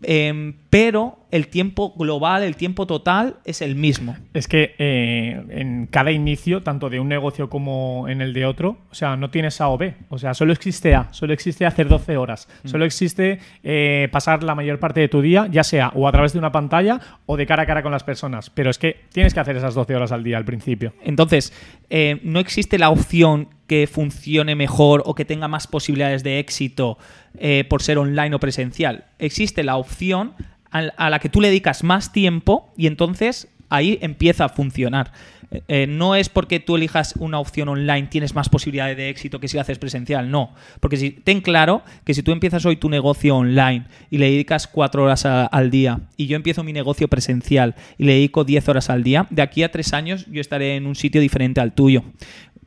Em, 0.04 0.54
pero 0.70 1.20
el 1.32 1.48
tiempo 1.50 1.94
global, 1.98 2.44
el 2.44 2.56
tiempo 2.56 2.88
total 2.88 3.38
es 3.44 3.62
el 3.62 3.76
mismo. 3.76 4.16
Es 4.34 4.48
que 4.48 4.76
eh, 4.78 5.44
en 5.50 5.88
cada 5.88 6.12
inicio, 6.12 6.64
tanto 6.64 6.90
de 6.90 7.00
un 7.00 7.10
negocio 7.10 7.50
como 7.50 8.08
en 8.08 8.22
el 8.22 8.32
de 8.34 8.46
otro, 8.46 8.78
o 8.90 8.96
sea, 8.96 9.18
no 9.18 9.30
tienes 9.30 9.60
A 9.60 9.68
o 9.70 9.78
B. 9.78 9.96
O 10.10 10.18
sea, 10.18 10.34
solo 10.34 10.54
existe 10.54 10.96
A, 10.96 11.08
solo 11.12 11.34
existe 11.34 11.66
hacer 11.66 11.88
12 11.90 12.16
horas, 12.16 12.48
Mm. 12.64 12.68
solo 12.70 12.86
existe 12.86 13.40
eh, 13.64 14.08
pasar 14.12 14.44
la 14.44 14.56
mayor 14.56 14.80
parte 14.80 15.00
de 15.02 15.10
tu 15.10 15.22
día, 15.22 15.48
ya 15.52 15.64
sea 15.64 15.92
o 15.96 16.08
a 16.08 16.12
través 16.12 16.32
de 16.34 16.40
una 16.40 16.52
pantalla 16.52 17.00
o 17.26 17.36
de 17.36 17.46
cara 17.46 17.64
a 17.64 17.66
cara 17.66 17.84
con 17.84 17.92
las 17.92 18.04
personas. 18.04 18.50
Pero 18.50 18.70
es 18.70 18.78
que 18.78 18.96
tienes 19.12 19.34
que 19.34 19.40
hacer 19.40 19.58
esas 19.58 19.74
12 19.76 19.96
horas 19.96 20.12
al 20.12 20.24
día 20.24 20.38
al 20.38 20.46
principio. 20.46 20.94
Entonces, 21.04 21.52
eh, 21.90 22.20
no 22.24 22.40
existe 22.40 22.78
la 22.78 22.90
opción 22.90 23.50
que 23.68 23.86
funcione 23.86 24.56
mejor 24.56 25.04
o 25.06 25.14
que 25.14 25.26
tenga 25.26 25.50
más 25.50 25.68
posibilidades 25.68 26.24
de 26.24 26.40
éxito 26.40 26.98
eh, 27.40 27.66
por 27.70 27.82
ser 27.82 27.98
online 27.98 28.36
o 28.36 28.40
presencial. 28.40 29.06
Existe 29.20 29.64
la 29.64 29.78
opción 29.78 30.34
a, 30.72 31.10
la 31.10 31.20
que 31.20 31.30
tú 31.30 31.42
le 31.42 31.48
dedicas 31.48 31.84
más 31.84 32.12
tiempo 32.12 32.74
y 32.78 32.88
entonces 32.88 33.48
ahí 33.70 33.98
empieza 34.02 34.46
a 34.46 34.50
funcionar. 34.50 35.12
Eh, 35.50 35.62
eh, 35.68 35.88
no 35.88 36.16
es 36.16 36.28
porque 36.30 36.60
tú 36.60 36.76
elijas 36.76 37.14
una 37.20 37.40
opción 37.40 37.70
online 37.70 38.08
tienes 38.08 38.36
más 38.36 38.50
posibilidades 38.50 38.98
de 38.98 39.10
éxito 39.10 39.40
que 39.40 39.48
si 39.48 39.58
haces 39.58 39.80
presencial, 39.80 40.30
no. 40.30 40.54
Porque 40.80 40.98
si, 40.98 41.12
ten 41.12 41.42
claro 41.42 41.84
que 42.04 42.14
si 42.14 42.22
tú 42.22 42.32
empiezas 42.32 42.66
hoy 42.66 42.76
tu 42.76 42.90
negocio 42.90 43.38
online 43.38 43.86
y 44.10 44.18
le 44.18 44.30
dedicas 44.30 44.68
cuatro 44.68 45.04
horas 45.04 45.26
al 45.26 45.72
día 45.72 46.02
y 46.18 46.28
yo 46.28 46.36
empiezo 46.36 46.64
mi 46.64 46.74
negocio 46.74 47.08
presencial 47.08 47.76
y 47.98 48.06
le 48.06 48.14
dedico 48.14 48.44
10 48.44 48.68
horas 48.70 48.90
al 48.90 49.04
día, 49.04 49.28
de 49.30 49.42
aquí 49.42 49.64
a 49.64 49.72
tres 49.72 49.94
años 49.94 50.26
yo 50.26 50.42
estaré 50.42 50.76
en 50.76 50.86
un 50.86 50.96
sitio 50.96 51.22
diferente 51.22 51.62
al 51.62 51.74
tuyo. 51.74 52.04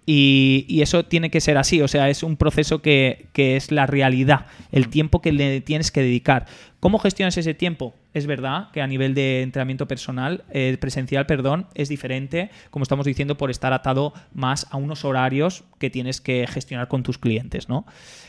Y, 0.06 0.80
eso 0.80 1.04
tiene 1.04 1.30
que 1.30 1.40
ser 1.40 1.56
así, 1.56 1.82
o 1.82 1.88
sea, 1.88 2.08
es 2.08 2.22
un 2.22 2.36
proceso 2.36 2.82
que, 2.82 3.26
que 3.32 3.56
es 3.56 3.70
la 3.70 3.86
realidad, 3.86 4.46
el 4.72 4.88
tiempo 4.88 5.20
que 5.20 5.30
le 5.30 5.60
tienes 5.60 5.90
que 5.90 6.00
dedicar. 6.00 6.46
¿Cómo 6.80 6.98
gestionas 6.98 7.36
ese 7.36 7.52
tiempo? 7.52 7.94
Es 8.14 8.26
verdad 8.26 8.70
que 8.72 8.80
a 8.80 8.86
nivel 8.86 9.14
de 9.14 9.42
entrenamiento 9.42 9.86
personal, 9.86 10.44
eh, 10.50 10.76
presencial, 10.80 11.26
perdón, 11.26 11.66
es 11.74 11.88
diferente, 11.90 12.50
como 12.70 12.82
estamos 12.82 13.06
diciendo, 13.06 13.36
por 13.36 13.50
estar 13.50 13.72
atado 13.72 14.14
más 14.32 14.66
a 14.70 14.78
unos 14.78 15.04
horarios 15.04 15.64
que 15.78 15.90
tienes 15.90 16.20
que 16.20 16.46
gestionar 16.48 16.88
con 16.88 17.02
tus 17.02 17.18
clientes, 17.18 17.68
¿no? 17.68 17.86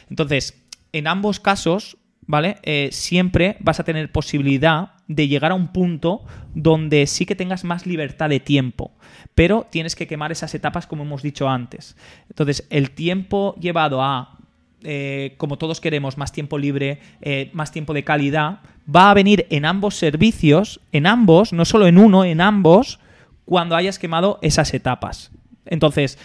Entonces, 0.10 0.62
en 0.92 1.08
ambos 1.08 1.40
casos, 1.40 1.98
¿vale? 2.28 2.58
Eh, 2.64 2.90
siempre 2.92 3.58
vas 3.62 3.80
a 3.80 3.84
tener 3.84 4.12
posibilidad 4.12 4.92
de 5.15 5.28
llegar 5.28 5.52
a 5.52 5.56
un 5.56 5.67
punto 5.67 6.24
donde 6.56 7.06
sí 7.06 7.26
que 7.26 7.36
tengas 7.36 7.63
más 7.63 7.86
libertad 7.86 8.30
de 8.30 8.39
tiempo, 8.39 8.91
pero 9.36 9.67
tienes 9.69 9.95
que 9.95 10.08
quemar 10.08 10.32
esas 10.32 10.56
etapas 10.56 10.88
como 10.88 11.04
hemos 11.04 11.21
dicho 11.21 11.50
antes. 11.50 11.97
Entonces, 12.30 12.65
el 12.69 12.91
tiempo 12.91 13.56
llevado 13.60 14.02
a, 14.02 14.38
eh, 14.84 15.36
como 15.38 15.58
todos 15.58 15.82
queremos, 15.82 16.17
más 16.17 16.32
tiempo 16.32 16.58
libre, 16.58 17.00
eh, 17.21 17.50
más 17.54 17.71
tiempo 17.71 17.93
de 17.93 18.04
calidad, 18.04 18.60
va 18.93 19.12
a 19.12 19.13
venir 19.13 19.47
en 19.50 19.65
ambos 19.65 19.95
servicios, 19.95 20.80
en 20.91 21.06
ambos, 21.06 21.52
no 21.52 21.65
solo 21.65 21.88
en 21.88 21.97
uno, 21.97 22.24
en 22.24 22.39
ambos, 22.39 23.00
cuando 23.45 23.76
hayas 23.76 24.00
quemado 24.00 24.39
esas 24.41 24.74
etapas. 24.74 25.32
Entonces, 25.65 26.17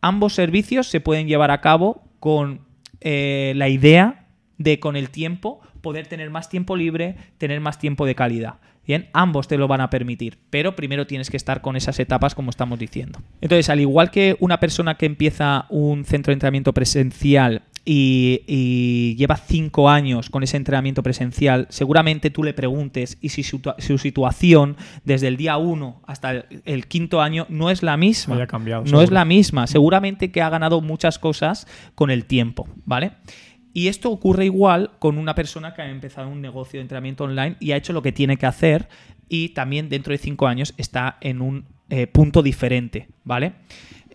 ambos 0.00 0.34
servicios 0.34 0.88
se 0.88 1.00
pueden 1.00 1.28
llevar 1.28 1.52
a 1.52 1.60
cabo 1.60 2.02
con 2.18 2.60
eh, 3.00 3.52
la 3.56 3.68
idea 3.68 4.26
de 4.58 4.80
con 4.80 4.96
el 4.96 5.10
tiempo 5.10 5.60
poder 5.82 6.06
tener 6.06 6.30
más 6.30 6.48
tiempo 6.48 6.76
libre, 6.76 7.16
tener 7.38 7.60
más 7.60 7.78
tiempo 7.78 8.06
de 8.06 8.14
calidad. 8.14 8.54
Bien, 8.86 9.08
ambos 9.12 9.46
te 9.46 9.58
lo 9.58 9.68
van 9.68 9.80
a 9.80 9.90
permitir, 9.90 10.38
pero 10.50 10.74
primero 10.74 11.06
tienes 11.06 11.30
que 11.30 11.36
estar 11.36 11.60
con 11.60 11.76
esas 11.76 12.00
etapas 12.00 12.34
como 12.34 12.50
estamos 12.50 12.78
diciendo. 12.78 13.20
Entonces, 13.40 13.68
al 13.70 13.78
igual 13.78 14.10
que 14.10 14.36
una 14.40 14.58
persona 14.58 14.96
que 14.96 15.06
empieza 15.06 15.66
un 15.68 16.04
centro 16.04 16.32
de 16.32 16.34
entrenamiento 16.34 16.72
presencial 16.72 17.62
y, 17.84 18.42
y 18.48 19.14
lleva 19.16 19.36
cinco 19.36 19.88
años 19.88 20.30
con 20.30 20.42
ese 20.42 20.56
entrenamiento 20.56 21.02
presencial, 21.02 21.66
seguramente 21.68 22.30
tú 22.30 22.42
le 22.42 22.54
preguntes 22.54 23.18
y 23.20 23.28
si 23.28 23.44
su, 23.44 23.60
su 23.78 23.98
situación 23.98 24.76
desde 25.04 25.28
el 25.28 25.36
día 25.36 25.56
uno 25.58 26.02
hasta 26.06 26.32
el, 26.32 26.44
el 26.64 26.86
quinto 26.86 27.20
año 27.20 27.46
no 27.48 27.70
es 27.70 27.84
la 27.84 27.96
misma. 27.96 28.34
Haya 28.34 28.48
cambiado, 28.48 28.82
no 28.82 28.86
seguro. 28.88 29.04
es 29.04 29.10
la 29.12 29.24
misma. 29.24 29.68
Seguramente 29.68 30.32
que 30.32 30.42
ha 30.42 30.50
ganado 30.50 30.80
muchas 30.80 31.20
cosas 31.20 31.68
con 31.94 32.10
el 32.10 32.24
tiempo, 32.24 32.68
¿vale? 32.84 33.12
Y 33.72 33.88
esto 33.88 34.10
ocurre 34.10 34.44
igual 34.44 34.92
con 34.98 35.18
una 35.18 35.34
persona 35.34 35.74
que 35.74 35.82
ha 35.82 35.90
empezado 35.90 36.28
un 36.28 36.40
negocio 36.40 36.78
de 36.78 36.82
entrenamiento 36.82 37.24
online 37.24 37.56
y 37.60 37.72
ha 37.72 37.76
hecho 37.76 37.92
lo 37.92 38.02
que 38.02 38.12
tiene 38.12 38.36
que 38.36 38.46
hacer 38.46 38.88
y 39.28 39.50
también 39.50 39.88
dentro 39.88 40.12
de 40.12 40.18
cinco 40.18 40.46
años 40.46 40.74
está 40.76 41.16
en 41.20 41.40
un 41.40 41.64
eh, 41.88 42.06
punto 42.06 42.42
diferente, 42.42 43.08
¿vale? 43.24 43.54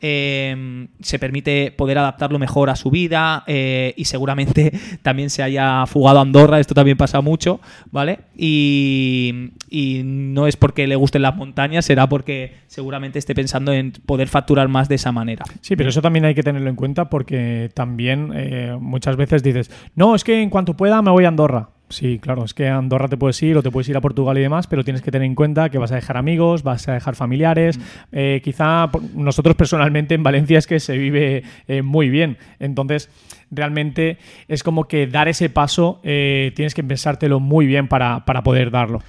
Eh, 0.01 0.87
se 1.01 1.19
permite 1.19 1.71
poder 1.71 1.97
adaptarlo 1.97 2.39
mejor 2.39 2.69
a 2.69 2.75
su 2.75 2.91
vida 2.91 3.43
eh, 3.47 3.93
y 3.97 4.05
seguramente 4.05 4.71
también 5.01 5.29
se 5.29 5.43
haya 5.43 5.85
fugado 5.85 6.19
a 6.19 6.21
Andorra, 6.21 6.59
esto 6.59 6.73
también 6.73 6.97
pasa 6.97 7.21
mucho, 7.21 7.59
¿vale? 7.91 8.19
Y, 8.35 9.51
y 9.69 10.01
no 10.03 10.47
es 10.47 10.55
porque 10.55 10.87
le 10.87 10.95
gusten 10.95 11.21
las 11.21 11.35
montañas, 11.35 11.85
será 11.85 12.07
porque 12.07 12.55
seguramente 12.67 13.19
esté 13.19 13.33
pensando 13.33 13.73
en 13.73 13.91
poder 13.91 14.27
facturar 14.27 14.67
más 14.67 14.89
de 14.89 14.95
esa 14.95 15.11
manera. 15.11 15.45
Sí, 15.61 15.75
pero 15.75 15.89
eso 15.89 16.01
también 16.01 16.25
hay 16.25 16.35
que 16.35 16.43
tenerlo 16.43 16.69
en 16.69 16.75
cuenta 16.75 17.09
porque 17.09 17.69
también 17.73 18.31
eh, 18.35 18.75
muchas 18.79 19.15
veces 19.15 19.43
dices, 19.43 19.71
no, 19.95 20.15
es 20.15 20.23
que 20.23 20.41
en 20.41 20.49
cuanto 20.49 20.75
pueda 20.75 21.01
me 21.01 21.11
voy 21.11 21.25
a 21.25 21.29
Andorra. 21.29 21.69
Sí, 21.89 22.19
claro, 22.19 22.43
es 22.43 22.53
que 22.53 22.67
a 22.67 22.77
Andorra 22.77 23.07
te 23.07 23.15
puedes 23.15 23.41
ir 23.41 23.55
o 23.55 23.63
te 23.63 23.71
puedes 23.71 23.87
ir 23.87 23.95
a 23.95 24.01
Portugal 24.01 24.37
y 24.37 24.41
demás, 24.41 24.67
pero 24.67 24.83
tienes 24.83 25.01
que 25.01 25.09
tener 25.09 25.25
en 25.25 25.35
cuenta 25.35 25.69
que 25.69 25.77
vas 25.77 25.93
a 25.93 25.95
dejar 25.95 26.17
amigos, 26.17 26.61
vas 26.61 26.85
a 26.89 26.93
dejar 26.93 27.15
familiares. 27.15 27.79
Eh, 28.11 28.41
quizá 28.43 28.89
nosotros 29.15 29.55
personalmente 29.55 30.13
en 30.13 30.21
Valencia 30.21 30.57
es 30.57 30.67
que 30.67 30.81
se 30.81 30.97
vive 30.97 31.43
eh, 31.69 31.81
muy 31.83 32.09
bien. 32.09 32.37
Entonces, 32.59 33.09
realmente 33.51 34.17
es 34.49 34.63
como 34.63 34.89
que 34.89 35.07
dar 35.07 35.29
ese 35.29 35.49
paso 35.49 36.01
eh, 36.03 36.51
tienes 36.57 36.73
que 36.73 36.83
pensártelo 36.83 37.39
muy 37.39 37.65
bien 37.67 37.87
para, 37.87 38.25
para 38.25 38.43
poder 38.43 38.69
darlo. 38.69 39.01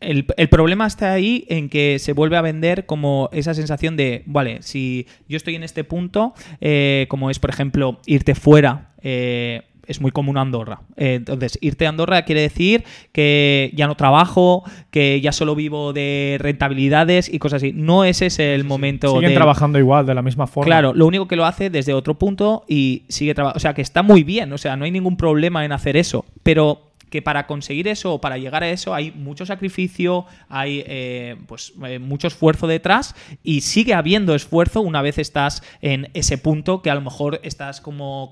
El, 0.00 0.26
el 0.36 0.48
problema 0.50 0.86
está 0.86 1.12
ahí 1.12 1.46
en 1.48 1.70
que 1.70 1.98
se 1.98 2.12
vuelve 2.12 2.36
a 2.36 2.42
vender 2.42 2.84
como 2.84 3.30
esa 3.32 3.54
sensación 3.54 3.96
de, 3.96 4.22
vale, 4.26 4.58
si 4.60 5.06
yo 5.28 5.38
estoy 5.38 5.54
en 5.56 5.62
este 5.62 5.82
punto, 5.82 6.34
eh, 6.60 7.06
como 7.08 7.30
es, 7.30 7.38
por 7.38 7.48
ejemplo, 7.48 8.00
irte 8.04 8.34
fuera. 8.34 8.90
eh, 9.02 9.62
es 9.88 10.00
muy 10.00 10.12
común 10.12 10.38
Andorra. 10.38 10.82
Eh, 10.96 11.14
entonces, 11.14 11.58
irte 11.60 11.86
a 11.86 11.88
Andorra 11.88 12.22
quiere 12.22 12.42
decir 12.42 12.84
que 13.10 13.72
ya 13.74 13.86
no 13.86 13.96
trabajo, 13.96 14.62
que 14.90 15.20
ya 15.20 15.32
solo 15.32 15.54
vivo 15.54 15.92
de 15.92 16.36
rentabilidades 16.38 17.32
y 17.32 17.38
cosas 17.38 17.62
así. 17.62 17.72
No 17.74 18.04
ese 18.04 18.26
es 18.26 18.38
el 18.38 18.64
momento 18.64 19.14
Siguen 19.14 19.34
trabajando 19.34 19.78
igual, 19.78 20.06
de 20.06 20.14
la 20.14 20.22
misma 20.22 20.46
forma. 20.46 20.66
Claro, 20.66 20.92
lo 20.94 21.06
único 21.06 21.26
que 21.26 21.36
lo 21.36 21.46
hace 21.46 21.70
desde 21.70 21.94
otro 21.94 22.18
punto 22.18 22.64
y 22.68 23.04
sigue 23.08 23.34
trabajando. 23.34 23.56
O 23.56 23.60
sea, 23.60 23.74
que 23.74 23.82
está 23.82 24.02
muy 24.02 24.22
bien, 24.22 24.52
o 24.52 24.58
sea, 24.58 24.76
no 24.76 24.84
hay 24.84 24.90
ningún 24.90 25.16
problema 25.16 25.64
en 25.64 25.72
hacer 25.72 25.96
eso. 25.96 26.24
Pero 26.42 26.88
que 27.10 27.22
para 27.22 27.46
conseguir 27.46 27.88
eso 27.88 28.14
o 28.14 28.20
para 28.20 28.38
llegar 28.38 28.62
a 28.62 28.70
eso 28.70 28.94
hay 28.94 29.12
mucho 29.12 29.46
sacrificio, 29.46 30.26
hay 30.48 30.84
eh, 30.86 31.36
pues 31.46 31.72
eh, 31.86 31.98
mucho 31.98 32.28
esfuerzo 32.28 32.66
detrás 32.66 33.14
y 33.42 33.62
sigue 33.62 33.94
habiendo 33.94 34.34
esfuerzo 34.34 34.80
una 34.80 35.02
vez 35.02 35.18
estás 35.18 35.62
en 35.80 36.10
ese 36.14 36.38
punto 36.38 36.82
que 36.82 36.90
a 36.90 36.94
lo 36.94 37.00
mejor 37.00 37.40
estás 37.42 37.80
como 37.80 38.30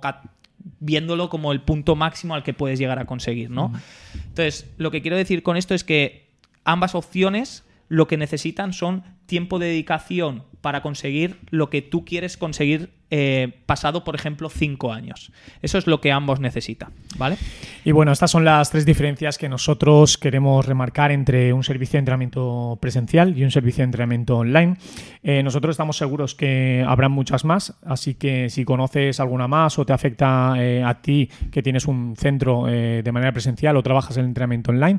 viéndolo 0.81 1.29
como 1.29 1.52
el 1.52 1.61
punto 1.61 1.96
máximo 1.96 2.35
al 2.35 2.42
que 2.42 2.55
puedes 2.55 2.79
llegar 2.79 2.98
a 2.98 3.07
conseguir, 3.07 3.50
¿no? 3.50 3.72
Entonces, 4.14 4.70
lo 4.76 4.90
que 4.90 5.02
quiero 5.02 5.16
decir 5.16 5.42
con 5.42 5.57
esto 5.57 5.74
es 5.74 5.85
que 5.85 6.31
ambas 6.64 6.94
opciones 6.94 7.64
lo 7.88 8.09
que 8.09 8.16
necesitan 8.16 8.72
son 8.72 9.05
tiempo 9.26 9.59
de 9.59 9.66
dedicación 9.66 10.44
para 10.61 10.83
conseguir 10.83 11.38
lo 11.50 11.70
que 11.70 11.83
tú 11.83 12.05
quieres 12.05 12.37
conseguir 12.37 12.90
eh, 13.09 13.61
pasado, 13.66 14.03
por 14.03 14.16
ejemplo, 14.16 14.49
cinco 14.49 14.92
años. 14.92 15.31
Eso 15.62 15.79
es 15.79 15.87
lo 15.87 16.01
que 16.01 16.11
ambos 16.11 16.40
necesitan, 16.40 16.90
¿vale? 17.16 17.37
Y 17.85 17.92
bueno, 17.92 18.11
estas 18.11 18.33
son 18.33 18.45
las 18.45 18.71
tres 18.71 18.85
diferencias 18.85 19.38
que 19.38 19.49
nosotros 19.49 20.19
queremos 20.19 20.66
remarcar 20.66 21.12
entre 21.12 21.53
un 21.53 21.62
servicio 21.62 21.92
de 21.92 22.01
entrenamiento 22.01 22.77
presencial 22.81 23.38
y 23.38 23.45
un 23.45 23.53
servicio 23.53 23.83
de 23.83 23.85
entrenamiento 23.85 24.38
online. 24.38 24.77
Eh, 25.23 25.45
nosotros 25.45 25.75
estamos 25.75 25.97
seguros 25.97 26.35
que 26.35 26.85
habrán 26.87 27.12
muchas 27.12 27.45
más, 27.45 27.79
así 27.85 28.14
que 28.14 28.51
si 28.51 28.64
conoces 28.64 29.21
alguna 29.21 29.47
más 29.47 29.79
o 29.79 29.87
te 29.87 29.92
afecta 29.92 30.55
eh, 30.59 30.83
a 30.83 31.01
ti 31.01 31.31
que 31.53 31.62
tienes 31.62 31.87
un 31.87 32.16
centro 32.16 32.64
de 32.66 33.12
manera 33.12 33.33
presencial 33.33 33.77
o 33.77 33.83
trabajas 33.83 34.16
en 34.16 34.25
entrenamiento 34.25 34.73
online, 34.73 34.99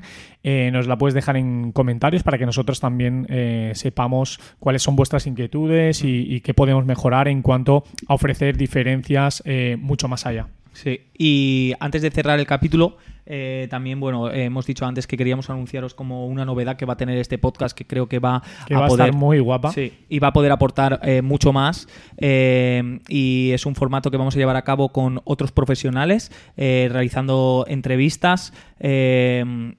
nos 0.71 0.87
la 0.87 0.97
puedes 0.97 1.13
dejar 1.13 1.35
en 1.35 1.71
comentarios 1.73 2.23
para 2.23 2.37
que 2.37 2.45
nosotros 2.45 2.79
también 2.79 3.27
sepamos 3.73 4.39
cuáles 4.59 4.81
son 4.81 4.95
vuestras 4.95 5.27
inquietudes 5.27 6.03
y, 6.03 6.33
y 6.33 6.41
qué 6.41 6.53
podemos 6.53 6.85
mejorar 6.85 7.27
en 7.27 7.41
cuanto 7.41 7.83
a 8.07 8.13
ofrecer 8.13 8.57
diferencias 8.57 9.41
eh, 9.45 9.77
mucho 9.79 10.07
más 10.07 10.25
allá. 10.25 10.47
Sí. 10.73 11.01
Y 11.17 11.73
antes 11.79 12.01
de 12.01 12.11
cerrar 12.11 12.39
el 12.39 12.45
capítulo, 12.45 12.97
eh, 13.29 13.67
también, 13.69 13.99
bueno, 13.99 14.31
eh, 14.31 14.45
hemos 14.45 14.65
dicho 14.65 14.85
antes 14.85 15.05
que 15.05 15.17
queríamos 15.17 15.49
anunciaros 15.49 15.93
como 15.93 16.27
una 16.27 16.45
novedad 16.45 16.77
que 16.77 16.85
va 16.85 16.93
a 16.93 16.97
tener 16.97 17.17
este 17.17 17.37
podcast 17.37 17.77
que 17.77 17.85
creo 17.85 18.07
que 18.07 18.19
va 18.19 18.41
Que 18.65 18.73
a 18.73 18.79
va 18.79 18.85
a 18.85 18.87
poder 18.87 19.07
estar 19.07 19.19
muy 19.19 19.39
guapa. 19.39 19.71
Sí, 19.73 19.93
y 20.07 20.19
va 20.19 20.29
a 20.29 20.33
poder 20.33 20.51
aportar 20.51 21.01
eh, 21.03 21.21
mucho 21.21 21.51
más. 21.51 21.87
eh, 22.17 22.99
y 23.09 23.51
es 23.51 23.65
un 23.65 23.75
formato 23.75 24.09
que 24.11 24.17
vamos 24.17 24.35
a 24.35 24.39
llevar 24.39 24.55
a 24.55 24.63
cabo 24.63 24.89
con 24.89 25.21
otros 25.25 25.51
profesionales, 25.51 26.31
realizando 26.55 27.65
entrevistas 27.67 28.53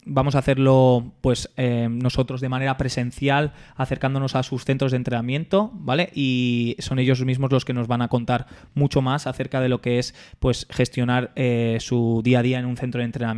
vamos 0.05 0.35
a 0.35 0.39
hacerlo 0.39 1.13
pues 1.21 1.51
nosotros 1.57 2.41
de 2.41 2.49
manera 2.49 2.77
presencial, 2.77 3.53
acercándonos 3.77 4.35
a 4.35 4.43
sus 4.43 4.65
centros 4.65 4.91
de 4.91 4.97
entrenamiento, 4.97 5.71
¿vale? 5.75 6.11
Y 6.15 6.77
son 6.81 6.99
ellos 6.99 7.25
mismos 7.25 7.53
los 7.53 7.65
que 7.65 7.73
nos 7.73 7.87
van 7.87 8.03
a 8.03 8.09
contar 8.09 8.47
mucho 8.75 9.01
más 9.01 9.27
acerca 9.27 9.61
de 9.61 9.69
lo 9.69 9.81
que 9.81 9.99
es 9.99 10.15
pues 10.41 10.67
gestionar 10.71 11.33
su 11.79 12.21
día 12.25 12.41
a 12.41 12.43
día 12.43 12.59
en 12.59 12.67
un 12.67 12.77
centro 12.77 13.01
de 13.01 13.05
entrenamiento. 13.05 13.38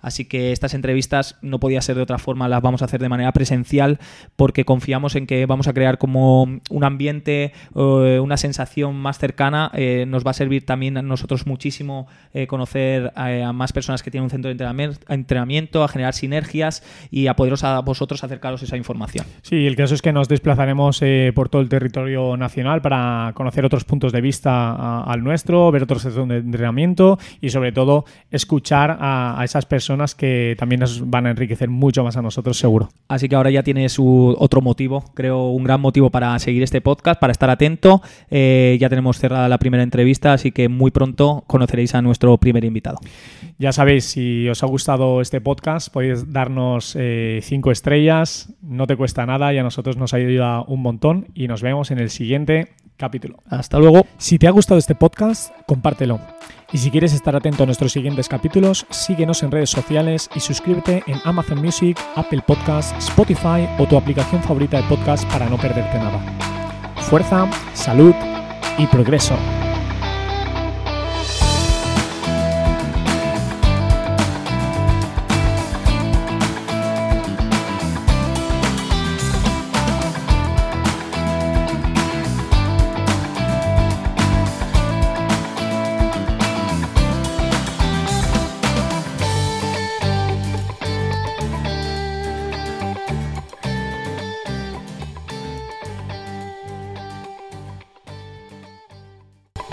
Así 0.00 0.24
que 0.24 0.52
estas 0.52 0.74
entrevistas 0.74 1.36
no 1.42 1.60
podía 1.60 1.80
ser 1.80 1.96
de 1.96 2.02
otra 2.02 2.18
forma, 2.18 2.48
las 2.48 2.62
vamos 2.62 2.82
a 2.82 2.86
hacer 2.86 3.00
de 3.00 3.08
manera 3.08 3.32
presencial 3.32 3.98
porque 4.36 4.64
confiamos 4.64 5.16
en 5.16 5.26
que 5.26 5.46
vamos 5.46 5.68
a 5.68 5.72
crear 5.72 5.98
como 5.98 6.42
un 6.42 6.84
ambiente, 6.84 7.52
una 7.74 8.36
sensación 8.36 8.96
más 8.96 9.18
cercana. 9.18 9.72
nos 10.06 10.26
va 10.26 10.32
a 10.32 10.34
servir 10.34 10.66
también 10.66 10.96
a 10.96 11.02
nosotros 11.02 11.46
muchísimo 11.46 12.06
conocer 12.48 13.12
a 13.14 13.52
más 13.52 13.72
personas 13.72 14.02
que 14.02 14.10
tienen 14.10 14.24
un 14.24 14.30
centro 14.30 14.52
de 14.52 14.96
entrenamiento 15.08 15.84
a 15.84 15.88
generar 15.88 16.14
sinergias 16.14 16.82
y 17.10 17.26
a 17.26 17.36
poderos 17.36 17.64
a 17.64 17.80
vosotros 17.80 18.24
acercaros 18.24 18.62
esa 18.62 18.76
información. 18.76 19.26
Sí, 19.42 19.66
el 19.66 19.76
caso 19.76 19.94
es 19.94 20.02
que 20.02 20.12
nos 20.12 20.28
desplazaremos 20.28 21.00
eh, 21.02 21.32
por 21.34 21.48
todo 21.48 21.62
el 21.62 21.68
territorio 21.68 22.36
nacional 22.36 22.82
para 22.82 23.32
conocer 23.34 23.64
otros 23.64 23.84
puntos 23.84 24.12
de 24.12 24.20
vista 24.20 25.02
al 25.02 25.22
nuestro, 25.22 25.70
ver 25.70 25.82
otros 25.84 26.02
centros 26.02 26.28
de 26.28 26.38
entrenamiento 26.38 27.18
y 27.40 27.50
sobre 27.50 27.72
todo 27.72 28.04
escuchar 28.30 28.96
a, 29.36 29.44
esas 29.44 29.66
personas 29.66 30.14
que 30.14 30.56
también 30.58 30.80
nos 30.80 31.08
van 31.08 31.26
a 31.26 31.30
enriquecer 31.30 31.68
mucho 31.68 32.04
más 32.04 32.16
a 32.16 32.22
nosotros 32.22 32.58
seguro. 32.58 32.88
Así 33.08 33.28
que 33.28 33.36
ahora 33.36 33.50
ya 33.50 33.62
tienes 33.62 33.96
otro 33.98 34.60
motivo, 34.60 35.04
creo 35.14 35.48
un 35.48 35.64
gran 35.64 35.80
motivo 35.80 36.10
para 36.10 36.38
seguir 36.38 36.62
este 36.62 36.80
podcast, 36.80 37.20
para 37.20 37.32
estar 37.32 37.50
atento. 37.50 38.02
Eh, 38.30 38.76
ya 38.80 38.88
tenemos 38.88 39.18
cerrada 39.18 39.48
la 39.48 39.58
primera 39.58 39.82
entrevista, 39.82 40.32
así 40.32 40.52
que 40.52 40.68
muy 40.68 40.90
pronto 40.90 41.44
conoceréis 41.46 41.94
a 41.94 42.02
nuestro 42.02 42.36
primer 42.38 42.64
invitado. 42.64 42.98
Ya 43.58 43.72
sabéis, 43.72 44.04
si 44.04 44.48
os 44.48 44.62
ha 44.62 44.66
gustado 44.66 45.20
este 45.20 45.40
podcast, 45.40 45.92
podéis 45.92 46.32
darnos 46.32 46.94
eh, 46.98 47.40
cinco 47.42 47.70
estrellas, 47.72 48.52
no 48.62 48.86
te 48.86 48.96
cuesta 48.96 49.26
nada 49.26 49.52
y 49.52 49.58
a 49.58 49.62
nosotros 49.62 49.96
nos 49.96 50.14
ayuda 50.14 50.62
un 50.62 50.82
montón 50.82 51.26
y 51.34 51.48
nos 51.48 51.62
vemos 51.62 51.90
en 51.90 51.98
el 51.98 52.10
siguiente 52.10 52.68
capítulo. 52.98 53.42
Hasta 53.48 53.78
luego. 53.78 54.04
Si 54.18 54.38
te 54.38 54.46
ha 54.46 54.50
gustado 54.50 54.78
este 54.78 54.94
podcast, 54.94 55.52
compártelo. 55.66 56.20
Y 56.70 56.78
si 56.78 56.90
quieres 56.90 57.14
estar 57.14 57.34
atento 57.34 57.62
a 57.62 57.66
nuestros 57.66 57.92
siguientes 57.92 58.28
capítulos, 58.28 58.84
síguenos 58.90 59.42
en 59.42 59.50
redes 59.50 59.70
sociales 59.70 60.28
y 60.34 60.40
suscríbete 60.40 61.02
en 61.06 61.18
Amazon 61.24 61.62
Music, 61.62 61.98
Apple 62.14 62.42
Podcasts, 62.46 62.92
Spotify 63.08 63.66
o 63.78 63.86
tu 63.86 63.96
aplicación 63.96 64.42
favorita 64.42 64.76
de 64.76 64.88
podcast 64.88 65.26
para 65.30 65.48
no 65.48 65.56
perderte 65.56 65.98
nada. 65.98 66.20
Fuerza, 67.08 67.48
salud 67.72 68.14
y 68.76 68.86
progreso. 68.86 69.34